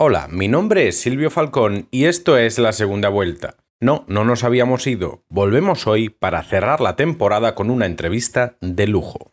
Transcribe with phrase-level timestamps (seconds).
[0.00, 3.56] Hola, mi nombre es Silvio Falcón y esto es la segunda vuelta.
[3.80, 5.24] No, no nos habíamos ido.
[5.28, 9.32] Volvemos hoy para cerrar la temporada con una entrevista de lujo.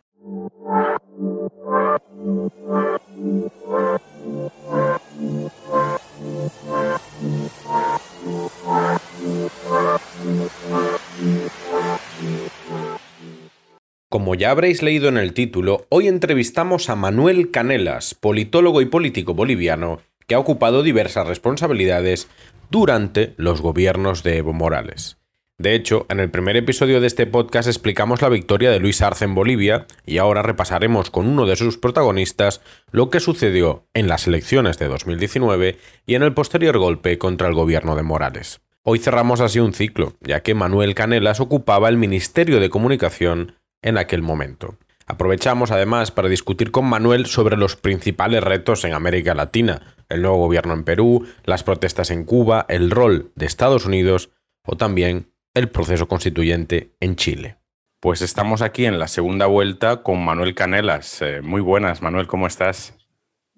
[14.08, 19.32] Como ya habréis leído en el título, hoy entrevistamos a Manuel Canelas, politólogo y político
[19.32, 22.28] boliviano que ha ocupado diversas responsabilidades
[22.70, 25.18] durante los gobiernos de Evo Morales.
[25.58, 29.24] De hecho, en el primer episodio de este podcast explicamos la victoria de Luis Arce
[29.24, 32.60] en Bolivia y ahora repasaremos con uno de sus protagonistas
[32.90, 37.54] lo que sucedió en las elecciones de 2019 y en el posterior golpe contra el
[37.54, 38.60] gobierno de Morales.
[38.82, 43.96] Hoy cerramos así un ciclo, ya que Manuel Canelas ocupaba el Ministerio de Comunicación en
[43.96, 44.76] aquel momento.
[45.06, 50.38] Aprovechamos además para discutir con Manuel sobre los principales retos en América Latina, el nuevo
[50.38, 54.30] gobierno en Perú, las protestas en Cuba, el rol de Estados Unidos
[54.64, 57.58] o también el proceso constituyente en Chile.
[58.00, 61.22] Pues estamos aquí en la segunda vuelta con Manuel Canelas.
[61.22, 62.94] Eh, muy buenas, Manuel, ¿cómo estás?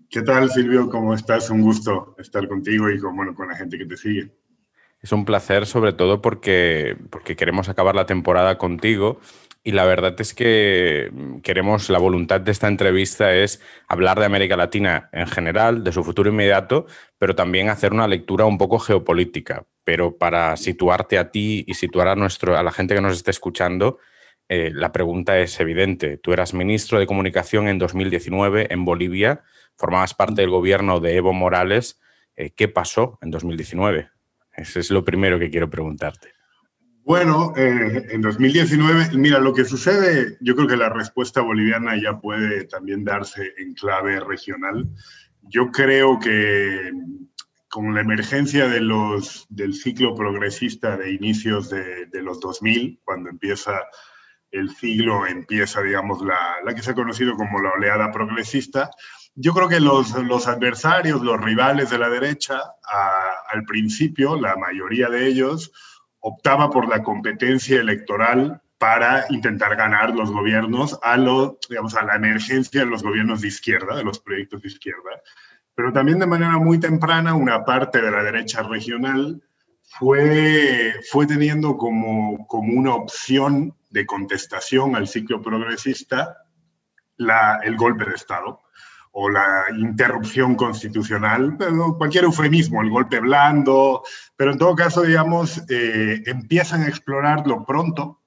[0.08, 0.88] ¿Qué tal, Silvio?
[0.88, 1.50] ¿Cómo estás?
[1.50, 4.30] Un gusto estar contigo y con, bueno, con la gente que te sigue.
[5.00, 9.20] Es un placer, sobre todo porque, porque queremos acabar la temporada contigo
[9.68, 11.10] y la verdad es que
[11.42, 16.02] queremos, la voluntad de esta entrevista es hablar de América Latina en general, de su
[16.02, 16.86] futuro inmediato,
[17.18, 19.66] pero también hacer una lectura un poco geopolítica.
[19.84, 23.30] Pero para situarte a ti y situar a, nuestro, a la gente que nos esté
[23.30, 23.98] escuchando,
[24.48, 26.16] eh, la pregunta es evidente.
[26.16, 29.42] Tú eras ministro de Comunicación en 2019 en Bolivia,
[29.76, 32.00] formabas parte del gobierno de Evo Morales.
[32.36, 34.08] Eh, ¿Qué pasó en 2019?
[34.56, 36.37] Eso es lo primero que quiero preguntarte.
[37.08, 42.20] Bueno, eh, en 2019, mira, lo que sucede, yo creo que la respuesta boliviana ya
[42.20, 44.86] puede también darse en clave regional.
[45.40, 46.92] Yo creo que
[47.70, 53.86] con la emergencia de los, del ciclo progresista de inicios de, los 2000, cuando empieza
[54.50, 58.90] el siglo, empieza, digamos, la, la, que se ha conocido como la oleada progresista,
[59.34, 62.60] yo creo que los, los adversarios, los rivales de la derecha,
[63.50, 65.72] al principio, la mayoría de ellos,
[66.20, 72.16] optaba por la competencia electoral para intentar ganar los gobiernos a, lo, digamos, a la
[72.16, 75.22] emergencia de los gobiernos de izquierda, de los proyectos de izquierda.
[75.74, 79.42] Pero también de manera muy temprana una parte de la derecha regional
[79.82, 86.44] fue, fue teniendo como, como una opción de contestación al ciclo progresista
[87.16, 88.60] la, el golpe de Estado
[89.12, 94.02] o la interrupción constitucional, pero cualquier eufemismo, el golpe blando,
[94.36, 98.20] pero en todo caso, digamos, eh, empiezan a explorarlo pronto.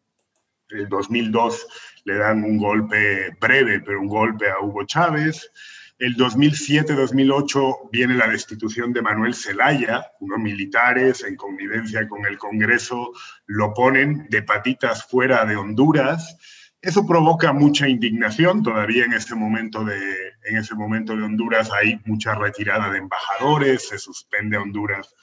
[0.69, 1.67] En 2002
[2.05, 5.51] le dan un golpe breve, pero un golpe a Hugo Chávez.
[5.99, 13.11] El 2007-2008 viene la destitución de Manuel Zelaya, unos militares en connivencia con el Congreso
[13.45, 16.37] lo ponen de patitas fuera de Honduras
[16.81, 18.63] eso provoca mucha indignación.
[18.63, 19.97] Todavía en ese momento de,
[20.45, 25.13] en ese momento de Honduras hay mucha retirada de embajadores, se suspende Honduras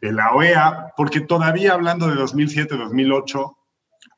[0.00, 3.56] de la OEA, porque todavía hablando de 2007-2008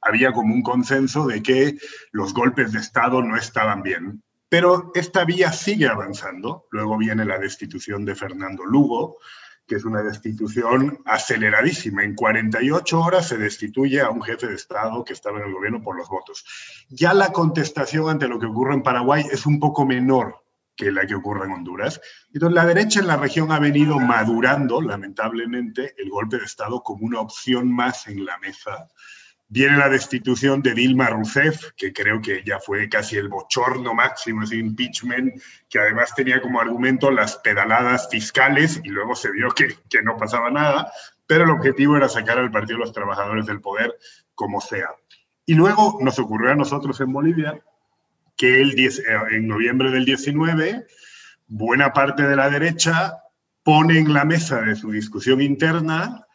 [0.00, 1.78] había como un consenso de que
[2.10, 4.22] los golpes de Estado no estaban bien.
[4.48, 6.66] Pero esta vía sigue avanzando.
[6.70, 9.19] Luego viene la destitución de Fernando Lugo,
[9.69, 12.03] que es una destitución aceleradísima.
[12.03, 15.83] En 48 horas se destituye a un jefe de Estado que estaba en el gobierno
[15.83, 16.45] por los votos.
[16.89, 20.43] Ya la contestación ante lo que ocurre en Paraguay es un poco menor
[20.75, 22.01] que la que ocurre en Honduras.
[22.33, 27.05] Entonces, la derecha en la región ha venido madurando, lamentablemente, el golpe de Estado como
[27.05, 28.89] una opción más en la mesa
[29.50, 34.42] Viene la destitución de Dilma Rousseff, que creo que ya fue casi el bochorno máximo,
[34.42, 39.69] ese impeachment, que además tenía como argumento las pedaladas fiscales y luego se vio que,
[39.88, 40.92] que no pasaba nada,
[41.26, 43.94] pero el objetivo era sacar al Partido los Trabajadores del poder
[44.34, 44.91] como sea.
[45.47, 47.58] Y luego nos ocurrió a nosotros en Bolivia
[48.37, 50.87] que el 10, eh, en noviembre del 19,
[51.47, 53.14] buena parte de la derecha
[53.62, 56.26] pone en la mesa de su discusión interna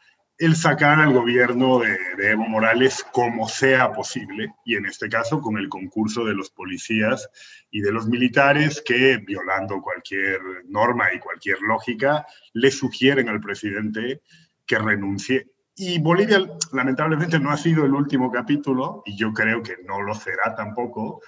[0.45, 5.57] el sacar al gobierno de, Evo Morales como sea posible, y en este caso con
[5.57, 7.29] el concurso de los policías
[7.71, 14.21] y de los militares que, violando cualquier norma y cualquier lógica, le sugieren al presidente
[14.65, 15.51] que renuncie.
[15.75, 16.39] Y Bolivia,
[16.73, 21.21] lamentablemente, no ha sido el último capítulo, y yo creo que no lo será tampoco.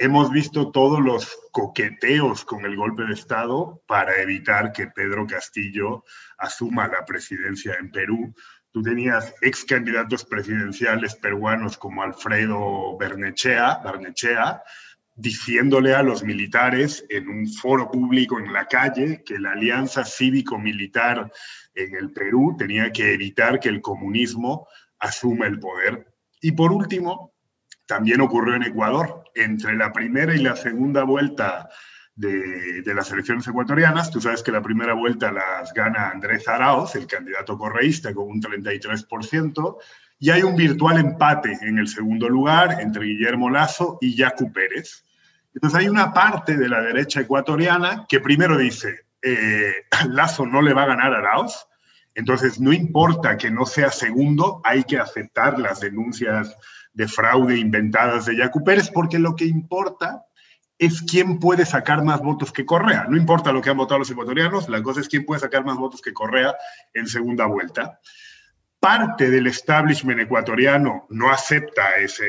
[0.00, 6.04] Hemos visto todos los coqueteos con el golpe de Estado para evitar que Pedro Castillo
[6.36, 8.32] asuma la presidencia en Perú.
[8.72, 14.62] Tú tenías ex candidatos presidenciales peruanos como Alfredo Bernechea, Barnechea
[15.18, 21.32] diciéndole a los militares en un foro público en la calle que la alianza cívico-militar
[21.74, 24.68] en el Perú tenía que evitar que el comunismo
[25.00, 26.14] asuma el poder.
[26.40, 27.34] Y por último,
[27.86, 29.24] también ocurrió en Ecuador.
[29.34, 31.68] Entre la primera y la segunda vuelta
[32.18, 37.06] de, las elecciones ecuatorianas, tú sabes que la primera vuelta las gana Andrés Arauz, el
[37.06, 39.76] candidato correísta, con un 33%,
[40.18, 45.04] y hay un virtual empate en el segundo lugar entre Guillermo Lazo y Yacu Pérez.
[45.54, 49.72] Entonces hay una parte de la derecha ecuatoriana que primero dice, eh,
[50.08, 51.68] Lazo no le va a ganar a Arauz,
[52.16, 56.56] entonces no importa que no sea segundo, hay que aceptar las denuncias
[56.92, 60.24] de fraude inventadas de Yacu Pérez, porque lo que importa
[60.78, 63.06] es quién puede sacar más votos que Correa.
[63.08, 65.76] No importa lo que han votado los ecuatorianos, la cosa es quién puede sacar más
[65.76, 66.56] votos que Correa
[66.94, 68.00] en segunda vuelta.
[68.78, 72.26] Parte del establishment ecuatoriano no acepta ese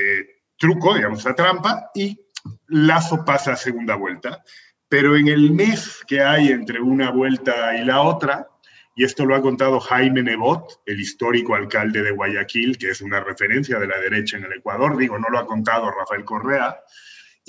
[0.58, 2.20] truco, digamos, esa trampa, y
[2.68, 4.44] Lazo pasa a segunda vuelta,
[4.88, 8.48] pero en el mes que hay entre una vuelta y la otra,
[8.96, 13.20] y esto lo ha contado Jaime Nebot, el histórico alcalde de Guayaquil, que es una
[13.20, 16.80] referencia de la derecha en el Ecuador, digo, no lo ha contado Rafael Correa,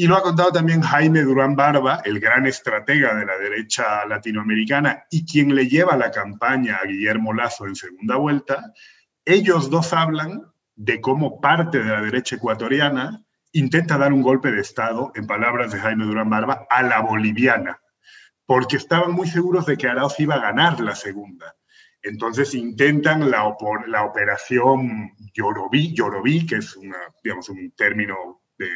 [0.01, 5.05] y lo ha contado también Jaime Durán Barba, el gran estratega de la derecha latinoamericana
[5.11, 8.73] y quien le lleva la campaña a Guillermo Lazo en segunda vuelta.
[9.27, 10.41] Ellos dos hablan
[10.75, 15.71] de cómo parte de la derecha ecuatoriana intenta dar un golpe de Estado, en palabras
[15.71, 17.79] de Jaime Durán Barba, a la boliviana,
[18.47, 21.55] porque estaban muy seguros de que Arauz iba a ganar la segunda.
[22.03, 23.55] Entonces intentan la,
[23.87, 28.71] la operación Yorobí, Yorobí, que es una, digamos, un término de,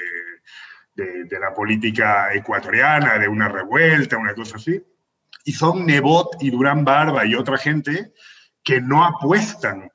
[0.95, 4.83] de, la política ecuatoriana, de una revuelta, una cosa así.
[5.45, 8.13] Y son Nebot y Durán Barba y otra gente
[8.63, 9.91] que no apuestan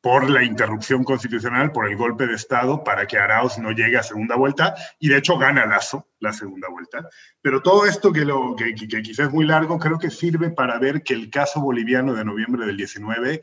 [0.00, 4.02] por la interrupción constitucional, por el golpe de Estado, para que Arauz no llegue a
[4.02, 7.08] segunda vuelta, y de hecho gana Lazo la segunda vuelta.
[7.40, 11.02] Pero todo esto que, lo, que, quizás es muy largo, creo que sirve para ver
[11.02, 13.40] que el caso boliviano de noviembre del 19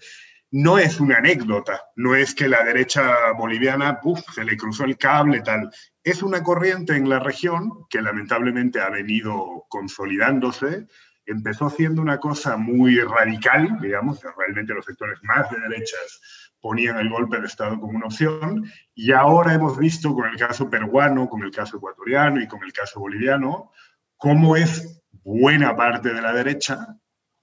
[0.52, 4.00] no es una anécdota, no es que la derecha boliviana
[4.34, 5.72] se le cruzó el cable, tal.
[6.04, 10.88] Es una corriente en la región que lamentablemente ha venido consolidándose
[11.26, 16.22] empezó siendo una cosa muy radical, digamos, realmente los sectores más de derechas
[16.60, 20.70] ponían el golpe de Estado como una opción y ahora hemos visto con el caso
[20.70, 23.72] peruano, con el caso ecuatoriano y con el caso boliviano,
[24.18, 26.88] cómo es buena parte de la derecha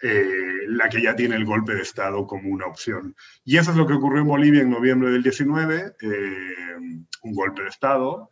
[0.00, 3.16] eh, la que ya tiene el golpe de Estado como una opción.
[3.44, 6.76] Y eso es lo que ocurrió en Bolivia en noviembre del 19, eh,
[7.22, 8.30] un golpe de Estado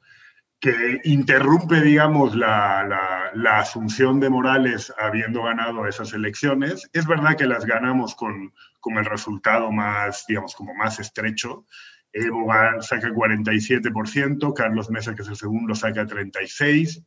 [0.59, 6.89] que interrumpe, digamos, la, la, asunción de Morales habiendo ganado esas elecciones.
[6.93, 11.67] Es verdad que las ganamos con, con el resultado más, digamos, como más estrecho.
[12.13, 17.05] Evo saca 47%, Carlos Mesa, que es el segundo, saca 36%.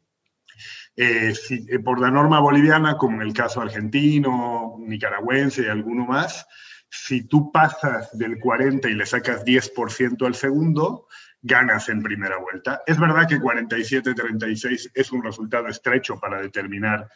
[1.01, 6.45] Eh, eh, por la norma boliviana, como en el caso argentino, nicaragüense y alguno más,
[6.89, 11.07] si tú pasas del 40 y le sacas 10% al segundo,
[11.41, 12.81] ganas en primera vuelta.
[12.85, 17.07] Es verdad que 47-36 es un resultado estrecho para determinar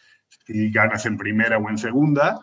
[0.46, 2.42] si ganas en primera o en segunda.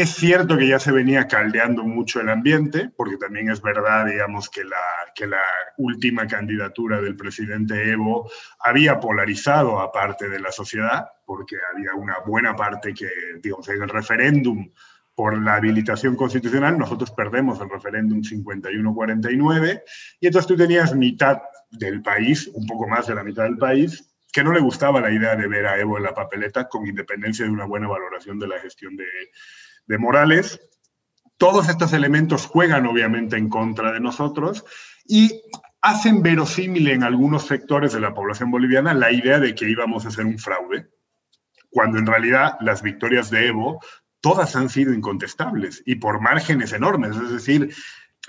[0.00, 4.48] Es cierto que ya se venía caldeando mucho el ambiente, porque también es verdad, digamos,
[4.48, 4.78] que la,
[5.14, 5.42] que la
[5.76, 8.30] última candidatura del presidente Evo
[8.60, 13.10] había polarizado a parte de la sociedad, porque había una buena parte que,
[13.42, 14.72] digamos, en el referéndum
[15.14, 19.82] por la habilitación constitucional, nosotros perdemos el referéndum 51-49,
[20.18, 21.42] y entonces tú tenías mitad
[21.72, 25.10] del país, un poco más de la mitad del país, que no le gustaba la
[25.10, 28.48] idea de ver a Evo en la papeleta con independencia de una buena valoración de
[28.48, 29.04] la gestión de,
[29.90, 30.60] de Morales.
[31.36, 34.64] Todos estos elementos juegan obviamente en contra de nosotros
[35.04, 35.42] y
[35.82, 40.08] hacen verosímil en algunos sectores de la población boliviana la idea de que íbamos a
[40.08, 40.90] hacer un fraude,
[41.70, 43.80] cuando en realidad las victorias de Evo
[44.20, 47.16] todas han sido incontestables y por márgenes enormes.
[47.16, 47.74] Es decir,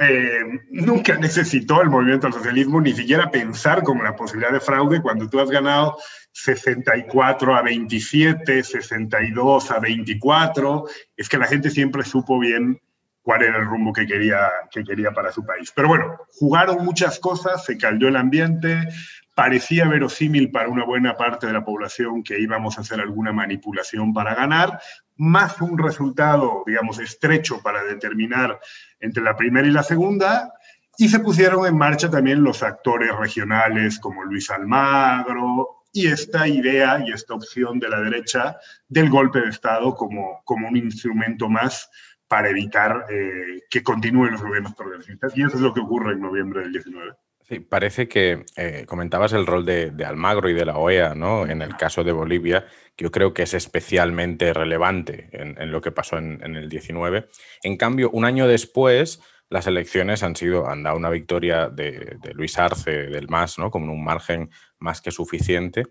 [0.02, 0.40] eh,
[0.72, 5.30] nunca necesitó el movimiento al socialismo ni siquiera pensar con la posibilidad de fraude cuando
[5.30, 5.98] tú has ganado
[6.32, 10.86] 64 a 27, 62 a 24.
[11.16, 12.82] Es que la gente siempre supo bien
[13.22, 15.72] cuál era el rumbo que quería, que quería para su país.
[15.76, 18.88] Pero bueno, jugaron muchas cosas, se caldeó el ambiente,
[19.36, 24.14] parecía verosímil para una buena parte de la población que íbamos a hacer alguna manipulación
[24.14, 24.80] para ganar,
[25.22, 28.60] más un resultado, digamos, estrecho para determinar
[29.00, 30.52] entre la primera y la segunda,
[30.98, 37.04] y se pusieron en marcha también los actores regionales como Luis Almagro y esta idea
[37.06, 41.88] y esta opción de la derecha del golpe de Estado como, como un instrumento más
[42.28, 45.38] para evitar eh, que continúen los gobiernos progresistas.
[45.38, 47.14] Y eso es lo que ocurre en noviembre del 19.
[47.52, 51.46] Sí, parece que eh, comentabas el rol de, Almagro y de la OEA, ¿no?
[51.46, 52.66] En el caso de Bolivia,
[52.96, 57.28] que yo creo que es especialmente relevante en, lo que pasó en, el 19.
[57.64, 62.58] En cambio, un año después, las elecciones han sido, han dado una victoria de, Luis
[62.58, 63.70] Arce del MAS, ¿no?
[63.70, 65.84] Con un margen más que suficiente.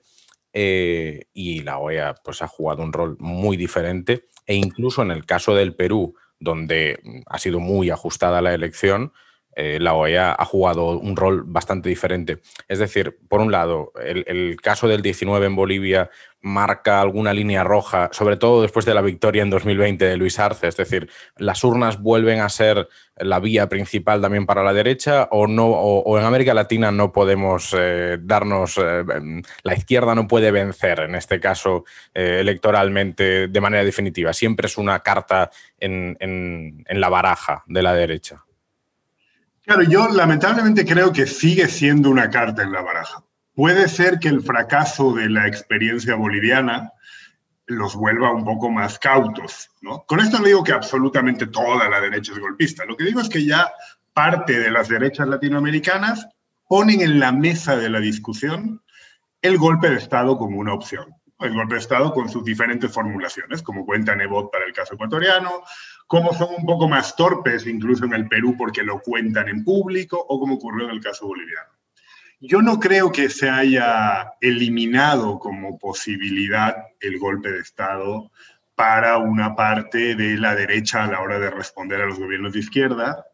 [0.55, 4.29] Eh, y la OEA pues, ha jugado un rol muy diferente.
[4.47, 9.13] E incluso en el caso del Perú, donde ha sido muy ajustada la elección,
[9.57, 12.39] eh, la OEA ha jugado un rol bastante diferente.
[12.69, 18.09] Es decir, por un lado, el, caso del 19 en Bolivia marca alguna línea roja,
[18.13, 22.01] sobre todo después de la victoria en 2020 de Luis Arce, es decir, las urnas
[22.01, 26.55] vuelven a ser la vía principal también para la derecha o no o, en América
[26.55, 29.05] Latina no podemos eh, darnos eh,
[29.63, 35.01] la izquierda no puede vencer en este caso electoralmente de manera definitiva siempre es una
[35.01, 38.43] carta en la baraja de la derecha
[39.71, 43.23] Claro, yo lamentablemente creo que sigue siendo una carta en la baraja.
[43.55, 46.91] Puede ser que el fracaso de la experiencia boliviana
[47.67, 50.03] los vuelva un poco más cautos, ¿no?
[50.09, 52.85] Con esto no digo que absolutamente toda la derecha es golpista.
[52.85, 53.71] Lo que digo es que ya
[54.13, 56.27] parte de las derechas latinoamericanas
[56.67, 58.83] ponen en la mesa de la discusión
[59.41, 61.15] el golpe de Estado como una opción.
[61.39, 65.63] El golpe de Estado con sus diferentes formulaciones, como cuenta Nebot para el caso ecuatoriano,
[66.11, 70.19] como son un poco más torpes, incluso en el Perú, porque lo cuentan en público,
[70.19, 71.71] o como ocurrió en el caso boliviano.
[72.41, 78.33] Yo no creo que se haya eliminado como posibilidad el golpe de Estado
[78.75, 82.59] para una parte de la derecha a la hora de responder a los gobiernos de
[82.59, 83.25] izquierda,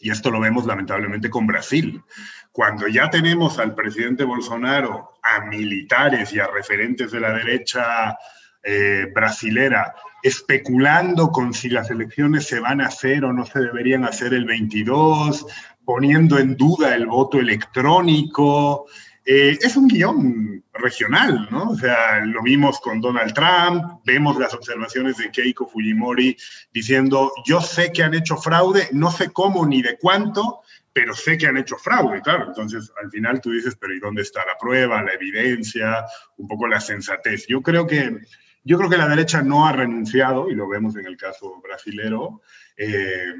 [0.00, 2.02] y esto lo vemos lamentablemente con Brasil.
[2.50, 8.18] Cuando ya tenemos al presidente Bolsonaro, a militares y a referentes de la derecha
[8.64, 14.04] eh, brasilera especulando con si las elecciones se van a hacer o no se deberían
[14.04, 15.46] hacer el 22,
[15.84, 18.86] poniendo en duda el voto electrónico.
[19.22, 21.72] Eh, es un guion regional, ¿no?
[21.72, 26.34] O sea, lo vimos con Donald Trump, vemos las observaciones de Keiko Fujimori
[26.72, 31.36] diciendo, yo sé que han hecho fraude, no sé cómo ni de cuánto, pero sé
[31.36, 32.46] que han hecho fraude, claro.
[32.46, 36.06] Entonces, al final tú dices, pero ¿y dónde está la prueba, la evidencia,
[36.38, 37.46] un poco la sensatez?
[37.46, 38.20] Yo creo que
[38.64, 42.40] yo creo que la derecha no ha renunciado, y lo vemos en el caso brasilero,
[42.76, 43.32] eh,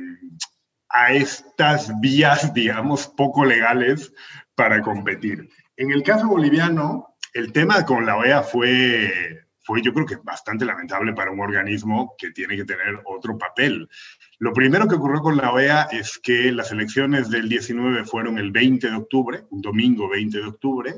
[0.90, 4.12] a estas vías, digamos, poco legales
[4.54, 5.48] para competir.
[5.76, 10.64] En el caso boliviano, el tema con la OEA fue, fue yo creo que bastante
[10.64, 13.88] lamentable para un organismo que tiene que tener otro papel.
[14.38, 18.52] Lo primero que ocurrió con la OEA es que las elecciones del 19 fueron el
[18.52, 20.94] 20 de octubre, un domingo 20 de octubre,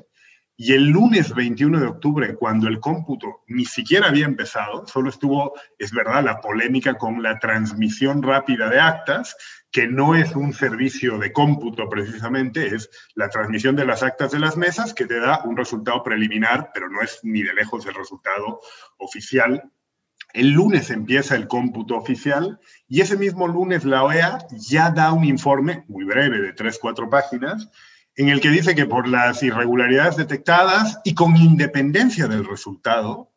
[0.58, 5.52] y el lunes 21 de octubre, cuando el cómputo ni siquiera había empezado, solo estuvo,
[5.78, 9.36] es verdad, la polémica con la transmisión rápida de actas,
[9.70, 14.38] que no es un servicio de cómputo precisamente, es la transmisión de las actas de
[14.38, 17.94] las mesas que te da un resultado preliminar, pero no es ni de lejos el
[17.94, 18.60] resultado
[18.96, 19.70] oficial.
[20.32, 22.58] El lunes empieza el cómputo oficial
[22.88, 27.10] y ese mismo lunes la OEA ya da un informe muy breve de tres, cuatro
[27.10, 27.70] páginas
[28.16, 33.32] en el que dice que por las irregularidades detectadas y con independencia del resultado,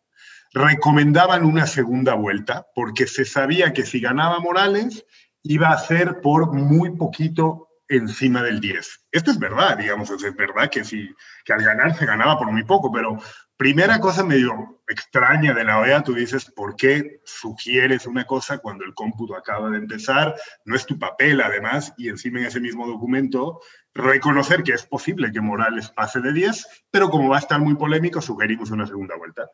[0.53, 5.05] recomendaban una segunda vuelta, porque se sabía que si ganaba Morales
[5.43, 9.07] iba a ser por muy poquito encima del 10.
[9.11, 11.09] Esto es verdad, digamos, es verdad que, si,
[11.43, 13.17] que al ganar se ganaba por muy poco, pero
[13.57, 18.85] primera cosa medio extraña de la OEA, tú dices, ¿por qué sugieres una cosa cuando
[18.85, 20.35] el cómputo acaba de empezar?
[20.65, 23.59] No es tu papel, además, y encima en ese mismo documento
[23.93, 27.75] reconocer que es posible que Morales pase de 10, pero como va a estar muy
[27.75, 29.49] polémico, sugerimos una segunda vuelta.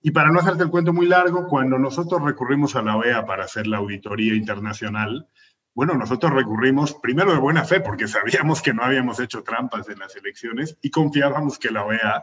[0.00, 3.44] Y para no hacerte el cuento muy largo, cuando nosotros recurrimos a la OEA para
[3.44, 5.28] hacer la auditoría internacional,
[5.74, 9.98] bueno, nosotros recurrimos primero de buena fe, porque sabíamos que no habíamos hecho trampas en
[9.98, 12.22] las elecciones y confiábamos que la OEA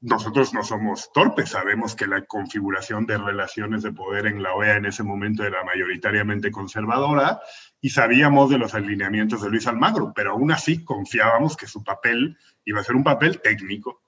[0.00, 4.76] nosotros no somos torpes, sabemos que la configuración de relaciones de poder en la OEA
[4.76, 7.40] en ese momento era mayoritariamente conservadora
[7.80, 12.36] y sabíamos de los alineamientos de Luis Almagro, pero aún así confiábamos que su papel
[12.64, 14.02] iba a ser un papel técnico.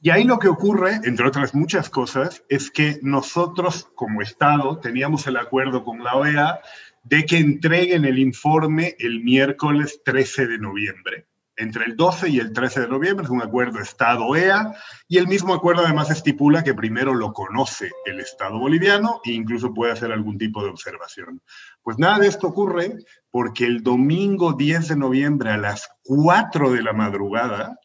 [0.00, 5.26] Y ahí lo que ocurre, entre otras muchas cosas, es que nosotros como Estado teníamos
[5.26, 6.60] el acuerdo con la OEA
[7.04, 12.52] de que entreguen el informe el miércoles 13 de noviembre entre el 12 y el
[12.52, 14.74] 13 de noviembre, es un acuerdo Estado-EA,
[15.06, 19.74] y el mismo acuerdo además estipula que primero lo conoce el Estado boliviano e incluso
[19.74, 21.42] puede hacer algún tipo de observación.
[21.82, 22.96] Pues nada de esto ocurre
[23.30, 27.78] porque el domingo 10 de noviembre a las 4 de la madrugada,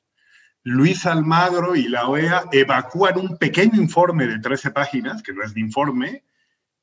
[0.63, 5.53] Luis Almagro y la OEA evacúan un pequeño informe de 13 páginas, que no es
[5.53, 6.24] de informe,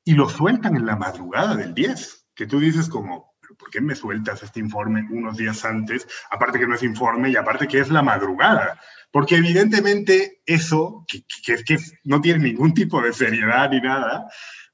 [0.03, 3.95] y lo sueltan en la madrugada del 10, que tú dices como, ¿por qué me
[3.95, 6.07] sueltas este informe unos días antes?
[6.31, 8.79] Aparte que no es informe y aparte que es la madrugada.
[9.11, 14.27] Porque evidentemente eso, que, que, que no tiene ningún tipo de seriedad ni nada,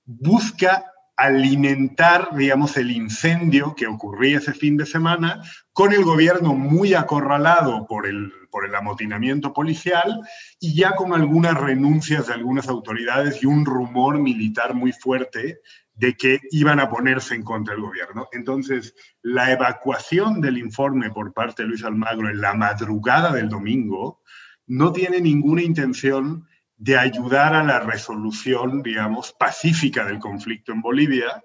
[0.05, 0.85] busca
[1.21, 7.85] alimentar, digamos, el incendio que ocurría ese fin de semana, con el gobierno muy acorralado
[7.85, 10.21] por el, por el amotinamiento policial
[10.59, 15.61] y ya con algunas renuncias de algunas autoridades y un rumor militar muy fuerte
[16.01, 18.27] de que iban a ponerse en contra del gobierno.
[18.31, 24.23] Entonces, la evacuación del informe por parte de Luis Almagro en la madrugada del domingo
[24.65, 31.43] no tiene ninguna intención de ayudar a la resolución, digamos, pacífica del conflicto en Bolivia,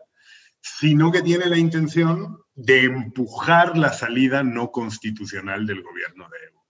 [0.58, 6.66] sino que tiene la intención de empujar la salida no constitucional del gobierno de Evo.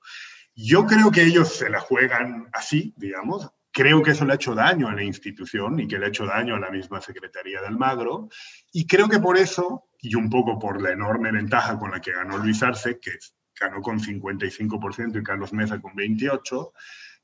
[0.57, 3.49] Yo creo que ellos se la juegan así, digamos.
[3.77, 6.25] Creo que eso le ha hecho daño a la institución y que le ha hecho
[6.25, 8.31] daño a la misma Secretaría de Almagro.
[8.73, 12.13] Y creo que por eso, y un poco por la enorme ventaja con la que
[12.13, 13.19] ganó Luis Arce, que
[13.61, 16.73] ganó con 55% y Carlos Mesa con 28%,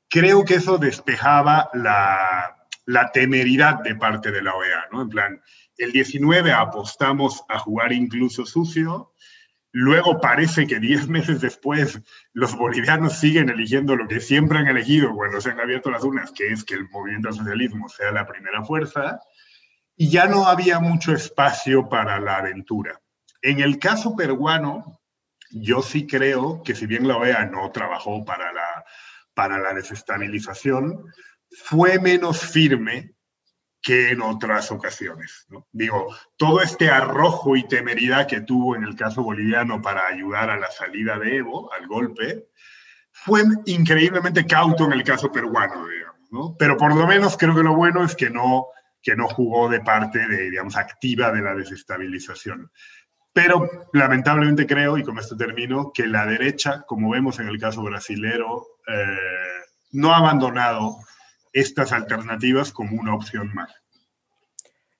[0.07, 2.55] creo que eso despejaba la,
[2.85, 5.01] la temeridad de parte de la OEA, ¿no?
[5.01, 5.41] En plan,
[5.75, 9.12] el 19 apostamos a jugar incluso sucio,
[9.73, 11.99] luego parece que 10 meses después
[12.31, 16.31] los bolivianos siguen eligiendo lo que siempre han elegido cuando se han abierto las urnas,
[16.31, 19.19] que es que el movimiento al socialismo sea la primera fuerza,
[19.95, 23.01] y ya no había mucho espacio para la aventura.
[23.41, 25.01] En el caso peruano,
[25.51, 28.85] yo sí creo que si bien la OEA no trabajó para la
[29.33, 31.05] para la desestabilización
[31.49, 33.13] fue menos firme
[33.83, 35.45] que en otras ocasiones.
[35.73, 40.57] Digo, todo este arrojo y temeridad que tuvo en el caso boliviano para ayudar a
[40.57, 42.47] la salida de Evo, al golpe,
[43.11, 46.55] fue increíblemente cauto en el caso peruano, digamos, ¿no?
[46.57, 48.67] Pero por lo menos creo que lo bueno es que no,
[49.01, 52.71] que no jugó de parte de, digamos, activa de la desestabilización.
[53.33, 57.83] Pero lamentablemente creo, y con esto termino, que la derecha, como vemos en el caso
[57.83, 59.17] brasilero, eh,
[59.91, 60.99] no ha abandonado
[61.53, 63.71] estas alternativas como una opción más.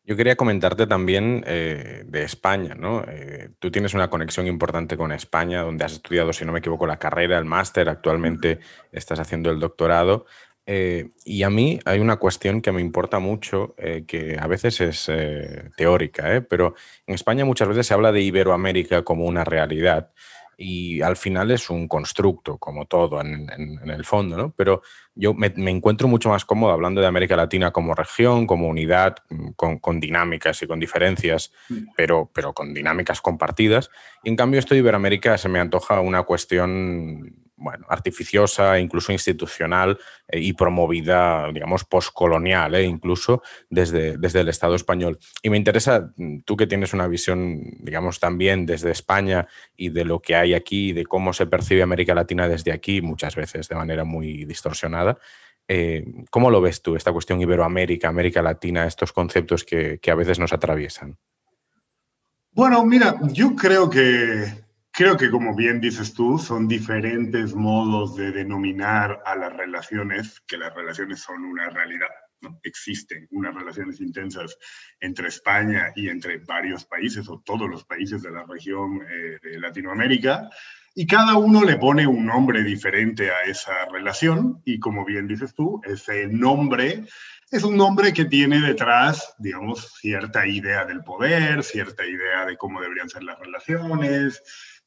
[0.06, 3.06] Yo quería comentarte también eh, de España, ¿no?
[3.08, 6.86] Eh, tú tienes una conexión importante con España, donde has estudiado, si no me equivoco,
[6.86, 8.60] la carrera, el máster, actualmente
[8.92, 10.26] estás haciendo el doctorado.
[10.66, 13.76] Eh, y a mí hay una cuestión que me importa mucho,
[14.08, 16.76] que a veces es eh, teórica, pero
[17.08, 20.12] en España muchas veces se habla de Iberoamérica como una realidad
[20.64, 23.50] y al final es un constructo, como todo en,
[23.84, 24.54] el fondo, ¿no?
[24.56, 24.82] Pero
[25.14, 29.50] yo me, encuentro mucho más cómodo hablando de América Latina como región, como unidad, mm,
[29.58, 31.90] con, dinámicas y con diferencias, mm.
[31.98, 33.90] pero, pero con dinámicas compartidas.
[34.24, 40.00] Y en cambio esto de Iberoamérica se me antoja una cuestión bueno, artificiosa, incluso institucional
[40.28, 45.20] eh, y promovida, digamos, postcolonial, eh, incluso desde, desde el Estado español.
[45.42, 50.06] Y me interesa, mm, tú que tienes una visión, digamos, también desde España y de
[50.06, 53.76] lo que hay aquí, de cómo se percibe América Latina desde aquí, muchas veces de
[53.76, 55.18] manera muy distorsionada.
[55.68, 60.16] Eh, ¿Cómo lo ves tú, esta cuestión Iberoamérica, América Latina, estos conceptos que, que a
[60.16, 61.18] veces nos atraviesan?
[62.52, 64.63] Bueno, mira, yo creo que
[64.96, 70.56] Creo que, como bien dices tú, son diferentes modos de denominar a las relaciones, que
[70.56, 72.12] las relaciones son una realidad.
[72.42, 72.60] ¿no?
[72.62, 74.56] Existen unas relaciones intensas
[75.00, 79.60] entre España y entre varios países o todos los países de la región eh, de
[79.60, 80.48] Latinoamérica,
[80.94, 85.56] y cada uno le pone un nombre diferente a esa relación, y como bien dices
[85.56, 87.06] tú, ese nombre
[87.54, 92.82] es un nombre que tiene detrás, digamos, cierta idea del poder, cierta idea de cómo
[92.82, 94.42] deberían ser las relaciones,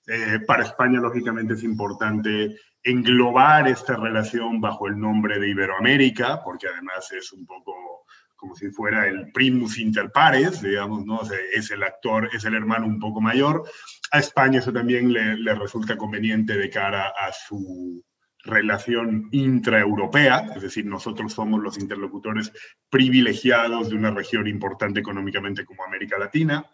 [0.06, 6.68] eh, para España, lógicamente, es importante englobar esta relación bajo el nombre de Iberoamérica, porque
[6.68, 8.04] además es un poco
[8.36, 11.20] como si fuera el primus inter pares, digamos, ¿no?
[11.54, 13.64] es el actor, es el hermano un poco mayor.
[14.12, 18.04] A España eso también le, le resulta conveniente de cara a su
[18.44, 22.52] relación intraeuropea, es decir, nosotros somos los interlocutores
[22.88, 26.64] privilegiados de una región importante económicamente como América Latina,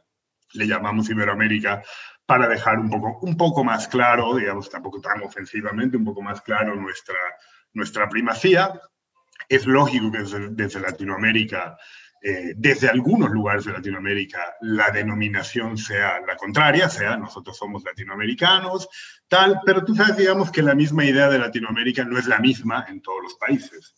[0.54, 1.82] le llamamos Iberoamérica
[2.26, 6.40] para dejar un poco, un poco más claro, digamos, tampoco tan ofensivamente, un poco más
[6.40, 7.18] claro nuestra,
[7.72, 8.80] nuestra primacía.
[9.48, 11.76] Es lógico que desde, Latinoamérica,
[12.22, 18.88] eh, desde algunos lugares de Latinoamérica, la denominación sea la contraria, sea nosotros somos latinoamericanos,
[19.26, 22.86] tal, pero tú sabes, digamos, que la misma idea de Latinoamérica no es la misma
[22.88, 23.94] en todos los países.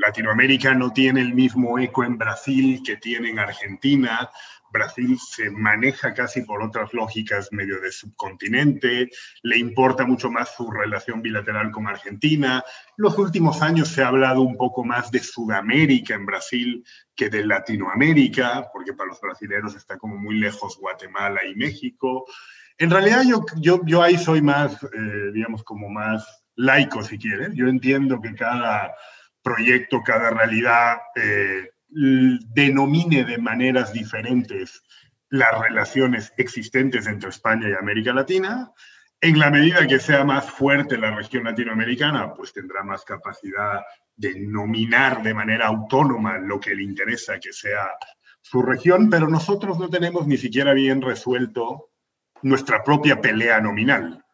[0.00, 4.30] Latinoamérica no tiene el mismo eco en Brasil que tiene en Argentina,
[4.72, 9.10] Brasil se maneja casi por otras lógicas medio de subcontinente,
[9.42, 12.64] le importa mucho más su relación bilateral con Argentina.
[12.96, 17.44] Los últimos años se ha hablado un poco más de Sudamérica en Brasil que de
[17.44, 22.26] Latinoamérica, porque para los brasileños está como muy lejos Guatemala y México.
[22.76, 27.50] En realidad yo, yo, yo ahí soy más, eh, digamos, como más laico, si quieres.
[27.54, 28.94] Yo entiendo que cada
[29.42, 34.82] proyecto, cada realidad eh, denomine de maneras diferentes
[35.30, 38.72] las relaciones existentes entre España y América Latina.
[39.20, 43.82] En la medida que sea más fuerte la región latinoamericana, pues tendrá más capacidad
[44.16, 47.90] de nominar de manera autónoma lo que le interesa que sea
[48.40, 51.90] su región, pero nosotros no tenemos ni siquiera bien resuelto
[52.42, 54.24] nuestra propia pelea nominal.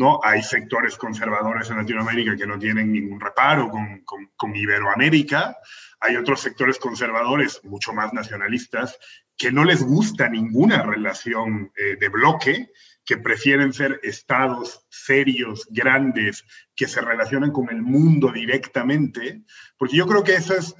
[0.00, 0.18] ¿No?
[0.24, 4.02] Hay sectores conservadores en Latinoamérica que no tienen ningún reparo con,
[4.36, 5.56] con Iberoamérica,
[6.00, 8.98] hay otros sectores conservadores mucho más nacionalistas
[9.36, 12.70] que no les gusta ninguna relación eh, de bloque,
[13.04, 19.42] que prefieren ser estados serios, grandes, que se relacionan con el mundo directamente,
[19.76, 20.74] porque yo creo que eso es,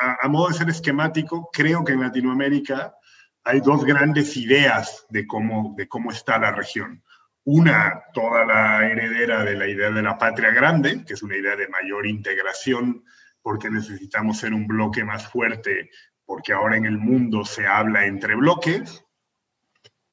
[0.00, 2.94] a, modo de ser esquemático, creo que en Latinoamérica
[3.44, 7.03] hay dos grandes ideas de cómo, de cómo está la región.
[7.44, 11.56] Una, toda la heredera de la idea de la patria grande, que es una idea
[11.56, 13.04] de mayor integración
[13.42, 15.90] porque necesitamos ser un bloque más fuerte,
[16.24, 19.04] porque ahora en el mundo se habla entre bloques.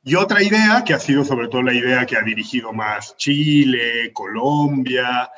[0.03, 4.11] Y otra idea, que ha sido sobre todo la idea que ha dirigido más Chile,
[4.13, 5.29] Colombia,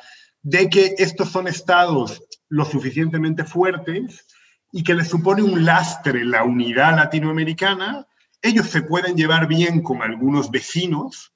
[0.42, 4.26] de que estos son estados lo suficientemente fuertes
[4.72, 8.06] y que les supone un lastre la unidad latinoamericana.
[8.42, 11.33] Ellos se pueden llevar bien con algunos vecinos,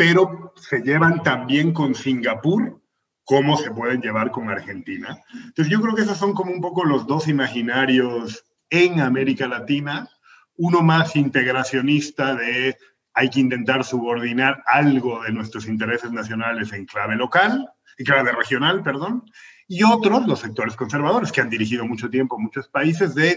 [0.00, 2.80] pero se llevan también con Singapur
[3.22, 5.20] cómo se pueden llevar con Argentina.
[5.34, 10.08] Entonces yo creo que esos son como un poco los dos imaginarios en América Latina,
[10.56, 12.78] uno más integracionista de
[13.12, 18.82] hay que intentar subordinar algo de nuestros intereses nacionales en clave local, en clave regional,
[18.82, 19.30] perdón,
[19.68, 23.36] y otros, los sectores conservadores, que han dirigido mucho tiempo muchos países, de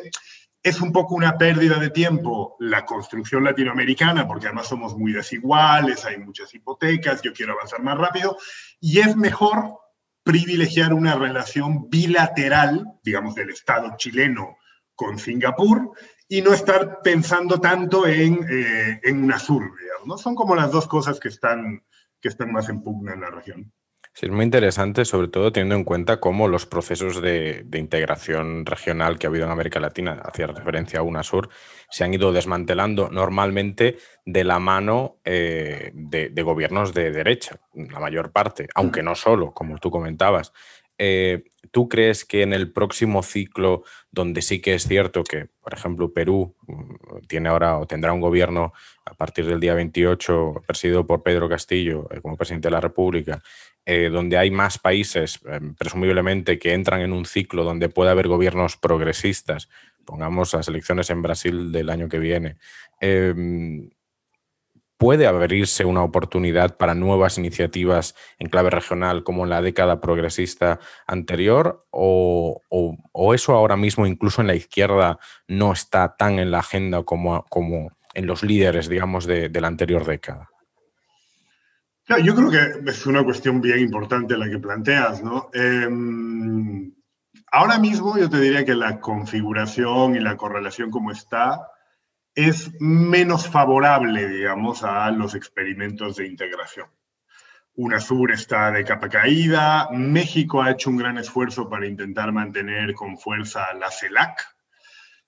[0.63, 6.05] es un poco una pérdida de tiempo la construcción latinoamericana, porque además somos muy desiguales,
[6.05, 8.37] hay muchas hipotecas, yo quiero avanzar más rápido,
[8.79, 9.77] y es mejor
[10.23, 14.57] privilegiar una relación bilateral, digamos, del Estado chileno
[14.95, 15.91] con Singapur
[16.29, 19.69] y no estar pensando tanto en, eh, en UNASUR,
[20.05, 20.17] ¿no?
[20.17, 21.83] Son como las dos cosas que están,
[22.21, 23.73] que están más en pugna en la región.
[24.15, 29.17] Sí, es muy interesante, sobre todo teniendo en cuenta cómo los procesos de, integración regional
[29.17, 31.49] que ha habido en América Latina, hacía referencia a UNASUR,
[31.89, 38.31] se han ido desmantelando normalmente de la mano eh, de, gobiernos de derecha, la mayor
[38.31, 40.53] parte, aunque no solo, como tú comentabas.
[40.99, 45.73] Eh, ¿Tú crees que en el próximo ciclo, donde sí que es cierto que, por
[45.73, 51.07] ejemplo, Perú mm, tiene ahora o tendrá un gobierno a partir del día 28 presidido
[51.07, 53.41] por Pedro Castillo eh, como presidente de la República,
[53.87, 55.39] eh, donde hay más países,
[55.75, 59.67] presumiblemente, que entran en un ciclo donde puede haber gobiernos progresistas,
[60.05, 62.57] pongamos las elecciones en Brasil del año que viene,
[63.01, 63.89] em,
[65.03, 70.79] puede abrirse una oportunidad para nuevas iniciativas en clave regional como en la década progresista
[71.05, 72.61] anterior o,
[73.35, 77.43] eso ahora mismo incluso en la izquierda no está tan en la agenda como,
[78.13, 80.49] en los líderes, digamos, de, la anterior década?
[82.23, 85.49] yo creo que es una cuestión bien importante la que planteas, ¿no?
[85.53, 86.93] Em,
[87.51, 91.72] ahora mismo yo te diría que la configuración y la correlación como está
[92.35, 96.87] es menos favorable, digamos, a los experimentos de integración.
[97.75, 103.17] UNASUR está de capa caída, México ha hecho un gran esfuerzo para intentar mantener con
[103.17, 104.53] fuerza la CELAC,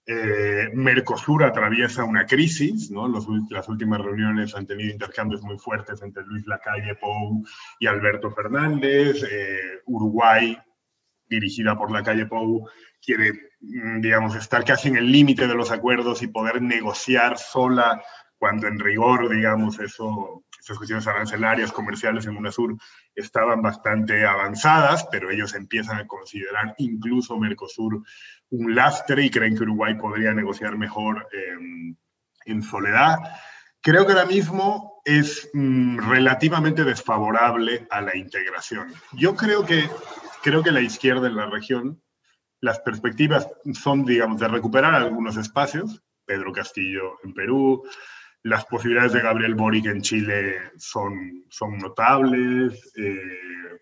[0.08, 3.08] eh, Mercosur atraviesa una crisis, ¿no?
[3.08, 7.44] las últimas reuniones han tenido intercambios muy fuertes entre Luis Lacalle Pou
[7.80, 9.24] y Alberto Fernández.
[9.24, 10.56] Eh, Uruguay,
[11.28, 12.70] dirigida por Lacalle Pou,
[13.06, 18.02] quiere, mm, digamos, estar casi en el límite de los acuerdos y poder negociar sola
[18.38, 22.78] cuando en rigor, digamos, eso, esas cuestiones arancelarias comerciales en UNASUR
[23.16, 28.04] estaban bastante avanzadas, pero ellos empiezan a considerar incluso Mercosur
[28.50, 31.96] un lastre y creen que Uruguay podría negociar mejor em,
[32.46, 33.18] en soledad.
[33.82, 38.94] Creo que ahora mismo es mm, relativamente desfavorable a la integración.
[39.14, 39.90] Yo creo que,
[40.44, 42.02] creo que la izquierda en la región
[42.62, 47.84] las perspectivas son, digamos, de recuperar algunos espacios, Pedro Castillo en Perú,
[48.44, 53.80] las posibilidades de Gabriel Boric en Chile son, son notables, eh,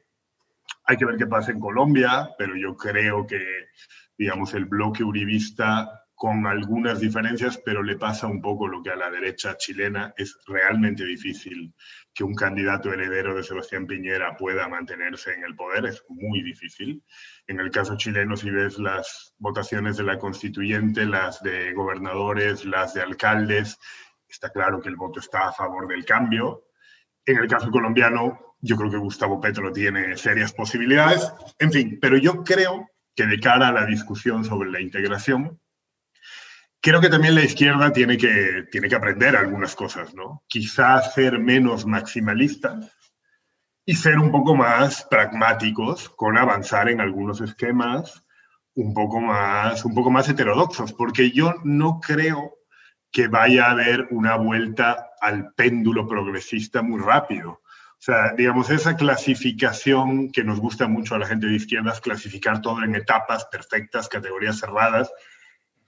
[0.85, 3.41] hay que ver qué pasa en Colombia, pero yo creo que,
[4.17, 8.95] digamos, el bloque uribista con algunas diferencias, pero le pasa un poco lo que a
[8.95, 11.73] la derecha chilena es realmente difícil
[12.13, 17.03] que un candidato heredero de Sebastián Piñera pueda mantenerse en el poder, es muy difícil.
[17.47, 22.93] En el caso chileno, si ves las votaciones de la constituyente, las de gobernadores, las
[22.93, 23.79] de alcaldes,
[24.29, 26.67] está claro que el voto está a favor del cambio.
[27.25, 31.33] En el caso colombiano, yo creo que Gustavo Petro tiene serias posibilidades.
[31.59, 35.59] En fin, pero yo creo que de cara a la discusión sobre la integración,
[36.83, 40.43] creo que también la izquierda tiene que, tiene que aprender algunas cosas, ¿no?
[40.47, 42.93] Quizás ser menos maximalistas
[43.85, 48.25] y ser un poco más pragmáticos con avanzar en algunos esquemas
[48.75, 52.57] un poco más, un poco más heterodoxos, porque yo no creo
[53.11, 57.51] que vaya a haber una vuelta al péndulo progresista muy rápido.
[57.51, 62.61] O sea, digamos, esa clasificación que nos gusta mucho a la gente de izquierdas, clasificar
[62.61, 65.13] todo en etapas perfectas, categorías cerradas,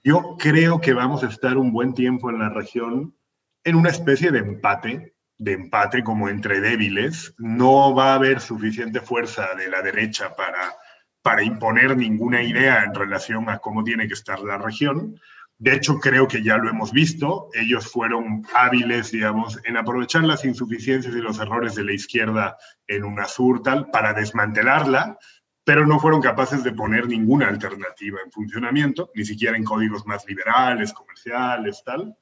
[0.06, 3.16] yo creo que vamos a estar un buen tiempo en la región
[3.64, 7.34] en una especie de empate, de empate como entre débiles.
[7.38, 10.76] No va a haber suficiente fuerza de la derecha para,
[11.22, 15.18] para imponer ninguna idea en relación a cómo tiene que estar la región.
[15.58, 17.48] De hecho, creo que ya lo hemos visto.
[17.52, 23.02] Ellos fueron hábiles, digamos, en aprovechar las insuficiencias y los errores de la izquierda en
[23.02, 25.18] una sur tal para desmantelarla
[25.66, 30.24] pero no fueron capaces de poner ninguna alternativa en funcionamiento, ni siquiera en códigos más
[30.24, 32.16] liberales, comerciales, tal.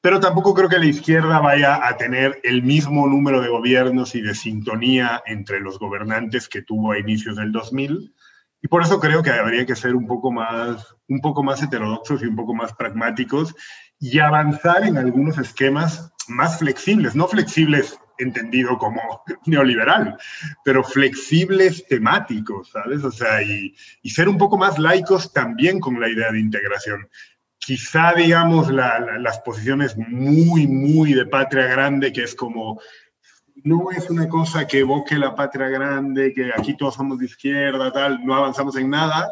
[0.00, 4.22] Pero tampoco creo que la izquierda vaya a tener el mismo número de gobiernos y
[4.22, 8.12] de sintonía entre los gobernantes que tuvo a inicios del 2000.
[8.60, 12.20] Y por eso creo que habría que ser un poco más, un poco más heterodoxos
[12.24, 13.54] y un poco más pragmáticos
[14.00, 20.16] y avanzar en algunos esquemas más flexibles, no flexibles entendido como neoliberal,
[20.64, 23.04] pero flexibles temáticos, ¿sabes?
[23.04, 27.08] O sea, y, ser un poco más laicos también con la idea de integración.
[27.58, 32.80] Quizá, digamos, las posiciones muy, muy de patria grande, que es como,
[33.64, 37.92] no es una cosa que evoque la patria grande, que aquí todos somos de izquierda,
[37.92, 39.30] tal, no avanzamos en nada,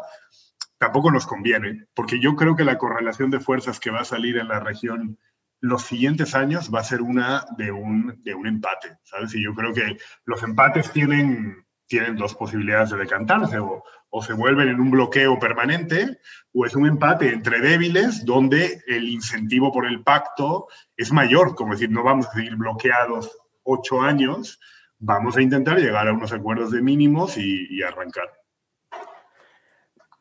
[0.77, 4.37] tampoco nos conviene, porque yo creo que la correlación de fuerzas que va a salir
[4.37, 5.17] en la región
[5.61, 9.33] los siguientes años va a ser una de un, de un empate, ¿sabes?
[9.35, 14.33] Y yo creo que los empates tienen, tienen dos posibilidades de decantarse, o, o se
[14.33, 16.19] vuelven en un bloqueo permanente,
[16.53, 21.73] o es un empate entre débiles donde el incentivo por el pacto es mayor, como
[21.73, 23.29] decir, no vamos a seguir bloqueados
[23.63, 24.59] ocho años,
[24.97, 28.38] vamos a intentar llegar a unos acuerdos de mínimos y, y arrancar.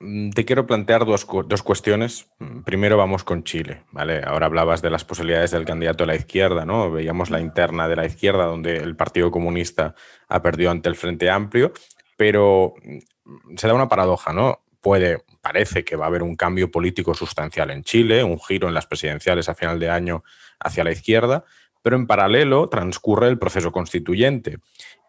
[0.00, 2.28] Mm, te quiero plantear dos, dos, cuestiones.
[2.38, 4.22] Mm, primero vamos con Chile, ¿vale?
[4.24, 6.90] Ahora hablabas de las posibilidades del candidato de la izquierda, ¿no?
[6.90, 9.94] Veíamos la interna de la izquierda donde el Partido Comunista
[10.28, 11.72] ha perdido ante el Frente Amplio,
[12.16, 14.60] pero mm, se da una paradoja, ¿no?
[14.80, 18.74] Puede, parece que va a haber un cambio político sustancial en Chile, un giro en
[18.74, 20.22] las presidenciales a final de año
[20.60, 21.44] hacia la izquierda,
[21.82, 24.58] pero en paralelo transcurre el proceso constituyente.